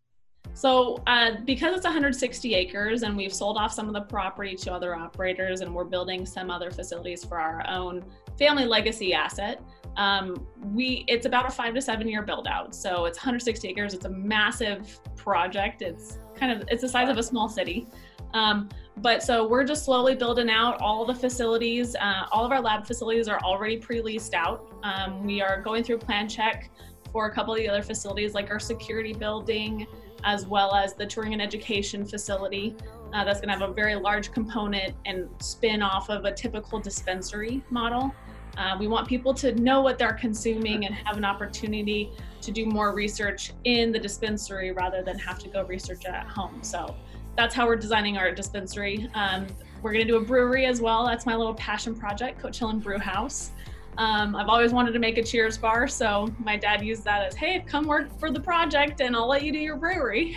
So, 0.53 1.03
uh, 1.07 1.33
because 1.45 1.75
it's 1.75 1.85
160 1.85 2.55
acres 2.55 3.03
and 3.03 3.17
we've 3.17 3.33
sold 3.33 3.57
off 3.57 3.73
some 3.73 3.89
of 3.89 3.95
the 3.95 4.03
property 4.03 4.55
to 4.57 4.73
other 4.73 4.95
operators 4.95 5.63
and 5.63 5.75
we're 5.75 5.85
building 5.85 6.25
some 6.27 6.51
other 6.51 6.71
facilities 6.71 7.25
for 7.25 7.41
our 7.41 7.69
own 7.69 8.05
family 8.39 8.65
legacy 8.65 9.15
asset, 9.15 9.61
um, 9.97 10.47
we 10.73 11.05
it's 11.09 11.27
about 11.27 11.47
a 11.47 11.51
five 11.51 11.75
to 11.75 11.81
seven 11.81 12.09
year 12.09 12.23
build 12.23 12.47
out. 12.47 12.75
So 12.75 13.07
it's 13.07 13.19
160 13.19 13.69
acres. 13.69 13.95
It's 13.95 14.05
a 14.05 14.11
massive 14.11 15.01
project. 15.17 15.83
It's 15.83 16.19
kind 16.37 16.53
of 16.53 16.69
it's 16.71 16.83
the 16.83 16.89
size 16.89 17.09
of 17.09 17.19
a 17.19 17.23
small 17.23 17.49
city. 17.49 17.87
Um, 18.33 18.69
but 18.99 19.23
so 19.23 19.47
we're 19.47 19.65
just 19.65 19.85
slowly 19.85 20.15
building 20.15 20.49
out 20.49 20.81
all 20.81 21.05
the 21.05 21.15
facilities. 21.15 21.97
Uh, 21.97 22.27
all 22.31 22.45
of 22.45 22.53
our 22.53 22.61
lab 22.61 22.87
facilities 22.87 23.29
are 23.29 23.41
already 23.41 23.77
pre-leased 23.77 24.35
out. 24.35 24.73
Um, 24.83 25.25
we 25.25 25.43
are 25.43 25.61
going 25.61 25.83
through 25.83 25.99
plan 25.99 26.29
check 26.29 26.71
for 27.13 27.27
a 27.27 27.33
couple 27.33 27.55
of 27.55 27.59
the 27.59 27.69
other 27.69 27.83
facilities 27.83 28.35
like 28.35 28.51
our 28.51 28.61
security 28.61 29.13
building, 29.13 29.87
as 30.25 30.47
well 30.47 30.75
as 30.75 30.95
the 30.95 31.07
touring 31.07 31.33
and 31.33 31.43
education 31.43 32.05
facility. 32.05 32.77
Uh, 33.13 33.25
that's 33.25 33.41
going 33.41 33.49
to 33.49 33.59
have 33.59 33.69
a 33.69 33.73
very 33.73 33.95
large 33.95 34.33
component 34.33 34.95
and 35.07 35.29
spin 35.41 35.83
off 35.83 36.09
of 36.09 36.25
a 36.25 36.33
typical 36.33 36.81
dispensary 36.81 37.63
model. 37.71 38.13
Uh, 38.57 38.77
we 38.79 38.87
want 38.87 39.09
people 39.09 39.35
to 39.35 39.55
know 39.57 39.81
what 39.81 39.99
they're 39.99 40.13
consuming 40.15 40.87
and 40.87 40.95
have 40.95 41.17
an 41.17 41.25
opportunity 41.25 42.11
to 42.41 42.53
do 42.53 42.67
more 42.67 42.95
research 42.95 43.53
in 43.65 43.91
the 43.91 43.99
dispensary 43.99 44.71
rather 44.71 45.03
than 45.03 45.19
have 45.19 45.39
to 45.39 45.49
go 45.49 45.65
research 45.65 46.05
it 46.05 46.11
at 46.11 46.27
home. 46.27 46.63
So 46.63 46.95
that's 47.37 47.55
how 47.55 47.67
we're 47.67 47.77
designing 47.77 48.17
our 48.17 48.33
dispensary. 48.33 49.09
Um, 49.15 49.47
we're 49.83 49.93
going 49.93 50.07
to 50.07 50.13
do 50.13 50.17
a 50.17 50.25
brewery 50.25 50.67
as 50.67 50.81
well. 50.81 51.07
That's 51.07 51.27
my 51.27 51.37
little 51.37 51.55
passion 51.55 51.95
project, 51.95 52.41
Coachillin 52.43 52.83
Brew 52.83 52.99
House. 52.99 53.53
Um, 53.99 54.35
I've 54.35 54.49
always 54.49 54.73
wanted 54.73 54.93
to 54.93 54.99
make 54.99 55.19
a 55.19 55.23
cheers 55.23 55.57
bar, 55.57 55.87
so 55.87 56.33
my 56.39 56.57
dad 56.57 56.85
used 56.85 57.05
that 57.05 57.23
as, 57.23 57.35
hey, 57.35 57.63
come 57.67 57.87
work 57.87 58.19
for 58.19 58.31
the 58.31 58.41
project 58.41 59.01
and 59.01 59.15
I'll 59.15 59.29
let 59.29 59.45
you 59.45 59.53
do 59.53 59.59
your 59.59 59.77
brewery. 59.77 60.37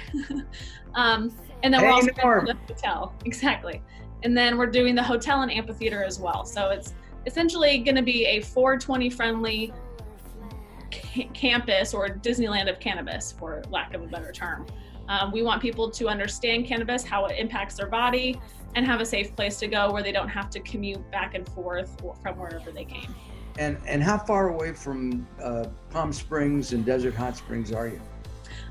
um, 0.95 1.31
and 1.63 1.73
then 1.73 1.81
we're 1.81 1.89
also 1.89 2.11
doing 2.11 2.45
the 2.45 2.57
hotel. 2.67 3.13
Exactly. 3.25 3.81
And 4.23 4.37
then 4.37 4.57
we're 4.57 4.67
doing 4.67 4.95
the 4.95 5.03
hotel 5.03 5.41
and 5.41 5.51
amphitheater 5.51 6.03
as 6.03 6.19
well. 6.19 6.45
So 6.45 6.69
it's 6.69 6.93
essentially 7.25 7.79
going 7.79 7.95
to 7.95 8.03
be 8.03 8.25
a 8.25 8.41
420 8.41 9.09
friendly 9.09 9.73
ca- 10.91 11.29
campus 11.33 11.93
or 11.93 12.09
Disneyland 12.09 12.69
of 12.69 12.79
cannabis, 12.79 13.31
for 13.31 13.63
lack 13.71 13.93
of 13.93 14.03
a 14.03 14.07
better 14.07 14.31
term. 14.31 14.65
Um, 15.07 15.31
we 15.31 15.41
want 15.41 15.61
people 15.61 15.89
to 15.91 16.07
understand 16.07 16.65
cannabis, 16.65 17.03
how 17.03 17.25
it 17.25 17.37
impacts 17.37 17.75
their 17.75 17.87
body, 17.87 18.39
and 18.75 18.85
have 18.85 19.01
a 19.01 19.05
safe 19.05 19.35
place 19.35 19.57
to 19.59 19.67
go 19.67 19.91
where 19.91 20.03
they 20.03 20.11
don't 20.11 20.29
have 20.29 20.49
to 20.51 20.59
commute 20.59 21.09
back 21.11 21.33
and 21.35 21.47
forth 21.49 21.99
from 22.21 22.37
wherever 22.37 22.71
they 22.71 22.85
came. 22.85 23.13
And 23.57 23.77
and 23.87 24.03
how 24.03 24.17
far 24.17 24.49
away 24.49 24.73
from 24.73 25.25
uh, 25.41 25.65
Palm 25.89 26.13
Springs 26.13 26.73
and 26.73 26.85
Desert 26.85 27.15
Hot 27.15 27.35
Springs 27.35 27.71
are 27.71 27.87
you? 27.87 27.99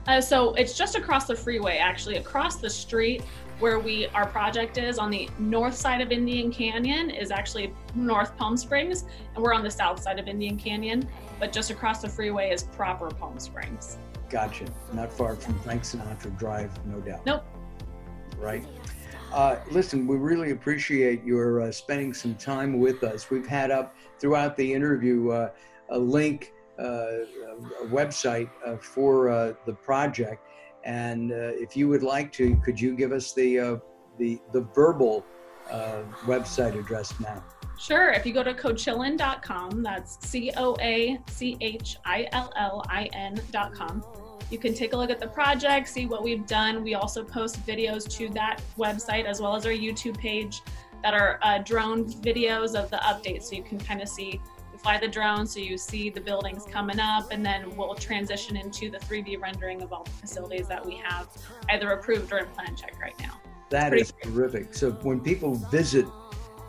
Uh, 0.06 0.20
so 0.20 0.54
it's 0.54 0.78
just 0.78 0.94
across 0.94 1.26
the 1.26 1.34
freeway, 1.34 1.78
actually, 1.78 2.16
across 2.16 2.56
the 2.56 2.70
street 2.70 3.22
where 3.58 3.78
we 3.78 4.06
our 4.08 4.26
project 4.26 4.76
is 4.76 4.98
on 4.98 5.10
the 5.10 5.28
north 5.38 5.74
side 5.74 6.00
of 6.00 6.12
Indian 6.12 6.52
Canyon 6.52 7.10
is 7.10 7.30
actually 7.30 7.72
North 7.94 8.36
Palm 8.36 8.56
Springs, 8.56 9.04
and 9.34 9.42
we're 9.42 9.54
on 9.54 9.64
the 9.64 9.70
south 9.70 10.02
side 10.02 10.18
of 10.18 10.28
Indian 10.28 10.56
Canyon. 10.56 11.08
But 11.40 11.52
just 11.52 11.70
across 11.70 12.00
the 12.00 12.08
freeway 12.08 12.50
is 12.50 12.62
proper 12.62 13.08
Palm 13.08 13.38
Springs. 13.38 13.98
Gotcha. 14.28 14.64
Not 14.92 15.12
far 15.12 15.36
from 15.36 15.58
Frank 15.60 15.82
Sinatra 15.82 16.36
Drive, 16.38 16.70
no 16.86 17.00
doubt. 17.00 17.24
Nope. 17.26 17.44
Right. 18.38 18.64
Uh, 19.32 19.56
listen, 19.70 20.06
we 20.06 20.16
really 20.16 20.50
appreciate 20.50 21.24
your 21.24 21.62
uh, 21.62 21.72
spending 21.72 22.14
some 22.14 22.34
time 22.36 22.78
with 22.78 23.02
us. 23.02 23.30
We've 23.30 23.46
had 23.46 23.70
up 23.70 23.94
throughout 24.18 24.56
the 24.56 24.72
interview 24.72 25.30
uh, 25.30 25.50
a 25.90 25.98
link, 25.98 26.52
uh, 26.78 26.82
a 26.82 27.86
website 27.86 28.50
uh, 28.64 28.76
for 28.76 29.28
uh, 29.28 29.54
the 29.64 29.74
project. 29.74 30.42
And 30.84 31.32
if 31.32 31.76
you 31.76 31.88
would 31.88 32.04
like 32.04 32.30
to, 32.34 32.54
could 32.64 32.80
you 32.80 32.94
give 32.94 33.10
us 33.10 33.32
the, 33.32 33.80
the, 34.18 34.38
the 34.52 34.60
verbal 34.72 35.24
website 36.26 36.78
address 36.78 37.18
now? 37.18 37.44
Sure. 37.78 38.10
If 38.10 38.24
you 38.24 38.32
go 38.32 38.42
to 38.42 38.54
coachillin.com, 38.54 39.82
that's 39.82 40.26
C 40.26 40.50
O 40.56 40.76
A 40.80 41.18
C 41.28 41.56
H 41.60 41.98
I 42.04 42.28
L 42.32 42.52
L 42.56 42.82
I 42.88 43.08
N.com. 43.12 44.02
You 44.50 44.58
can 44.58 44.74
take 44.74 44.92
a 44.92 44.96
look 44.96 45.10
at 45.10 45.18
the 45.18 45.26
project, 45.26 45.88
see 45.88 46.06
what 46.06 46.22
we've 46.22 46.46
done. 46.46 46.84
We 46.84 46.94
also 46.94 47.24
post 47.24 47.64
videos 47.66 48.08
to 48.16 48.28
that 48.30 48.62
website 48.78 49.24
as 49.24 49.40
well 49.40 49.56
as 49.56 49.66
our 49.66 49.72
YouTube 49.72 50.16
page 50.18 50.62
that 51.02 51.14
are 51.14 51.38
uh, 51.42 51.58
drone 51.58 52.04
videos 52.04 52.74
of 52.74 52.90
the 52.90 52.98
updates. 52.98 53.44
So 53.44 53.56
you 53.56 53.62
can 53.62 53.78
kind 53.78 54.00
of 54.00 54.08
see, 54.08 54.40
we 54.72 54.78
fly 54.78 54.98
the 54.98 55.08
drone, 55.08 55.46
so 55.46 55.58
you 55.58 55.76
see 55.76 56.10
the 56.10 56.20
buildings 56.20 56.64
coming 56.70 57.00
up, 57.00 57.32
and 57.32 57.44
then 57.44 57.76
we'll 57.76 57.94
transition 57.94 58.56
into 58.56 58.88
the 58.88 58.98
3D 58.98 59.40
rendering 59.40 59.82
of 59.82 59.92
all 59.92 60.04
the 60.04 60.10
facilities 60.10 60.68
that 60.68 60.84
we 60.84 60.94
have 61.04 61.28
either 61.70 61.90
approved 61.90 62.32
or 62.32 62.38
in 62.38 62.46
plan 62.46 62.76
check 62.76 63.00
right 63.00 63.18
now. 63.18 63.40
That 63.70 63.94
is 63.94 64.12
terrific. 64.22 64.74
So 64.74 64.92
when 64.92 65.20
people 65.20 65.56
visit 65.56 66.06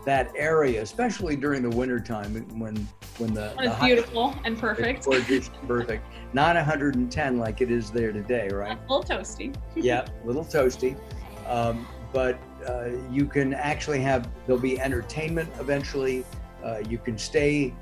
that 0.06 0.32
area, 0.36 0.82
especially 0.82 1.36
during 1.36 1.62
the 1.62 1.70
winter 1.70 2.00
time 2.00 2.34
when 2.60 2.76
when 3.18 3.34
the, 3.34 3.52
when 3.56 3.68
it's 3.68 3.80
the 3.80 3.86
beautiful 3.86 4.36
and 4.46 4.58
perfect. 4.58 5.06
Gorgeous, 5.06 5.50
perfect. 5.68 6.06
Not 6.34 6.56
110 6.56 7.38
like 7.38 7.62
it 7.62 7.72
is 7.72 7.92
there 7.92 8.12
today, 8.12 8.50
right? 8.50 8.78
A 8.78 8.94
little 8.94 9.04
toasty. 9.04 9.56
yeah, 9.76 10.06
a 10.24 10.28
little 10.28 10.46
toasty. 10.46 10.98
Um, 11.48 11.88
but 12.14 12.40
uh, 12.68 12.90
you 13.12 13.26
can 13.26 13.54
actually 13.54 14.00
have 14.02 14.30
there'll 14.46 14.62
be 14.62 14.80
entertainment 14.80 15.50
eventually. 15.60 16.26
Uh, 16.64 16.80
you 16.90 16.98
can 16.98 17.18
stay 17.18 17.74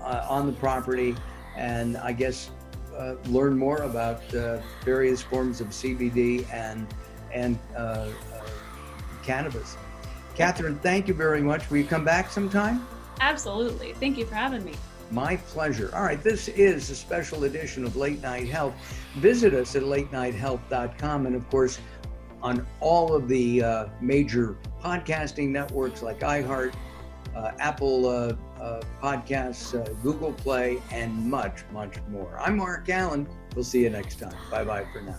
uh, 0.00 0.26
on 0.28 0.46
the 0.46 0.52
property, 0.52 1.14
and 1.56 1.96
I 1.96 2.12
guess 2.12 2.50
uh, 2.96 3.14
learn 3.26 3.56
more 3.56 3.78
about 3.78 4.34
uh, 4.34 4.60
various 4.84 5.22
forms 5.22 5.60
of 5.60 5.68
CBD 5.68 6.50
and 6.52 6.86
and 7.32 7.58
uh, 7.76 8.08
cannabis. 9.22 9.76
Katherine, 10.38 10.78
thank 10.78 11.08
you 11.08 11.14
very 11.14 11.42
much. 11.42 11.68
Will 11.68 11.78
you 11.78 11.84
come 11.84 12.04
back 12.04 12.30
sometime? 12.30 12.86
Absolutely. 13.20 13.92
Thank 13.94 14.16
you 14.16 14.24
for 14.24 14.36
having 14.36 14.64
me. 14.64 14.72
My 15.10 15.36
pleasure. 15.36 15.90
All 15.92 16.04
right, 16.04 16.22
this 16.22 16.46
is 16.46 16.90
a 16.90 16.94
special 16.94 17.42
edition 17.42 17.84
of 17.84 17.96
Late 17.96 18.22
Night 18.22 18.46
Health. 18.46 18.72
Visit 19.16 19.52
us 19.52 19.74
at 19.74 19.82
latenighthealth.com 19.82 21.26
and, 21.26 21.34
of 21.34 21.50
course, 21.50 21.80
on 22.40 22.64
all 22.78 23.16
of 23.16 23.26
the 23.26 23.64
uh, 23.64 23.86
major 24.00 24.56
podcasting 24.80 25.48
networks 25.48 26.02
like 26.02 26.20
iHeart, 26.20 26.72
uh, 27.34 27.50
Apple 27.58 28.06
uh, 28.06 28.36
uh 28.60 28.80
Podcasts, 29.02 29.74
uh, 29.74 29.92
Google 30.04 30.32
Play, 30.34 30.80
and 30.92 31.12
much, 31.28 31.64
much 31.72 31.96
more. 32.10 32.38
I'm 32.38 32.58
Mark 32.58 32.86
Alyn. 32.86 33.26
We'll 33.56 33.64
see 33.64 33.82
you 33.82 33.90
next 33.90 34.20
time. 34.20 34.36
Bye 34.52 34.62
bye 34.62 34.86
for 34.92 35.00
now. 35.00 35.18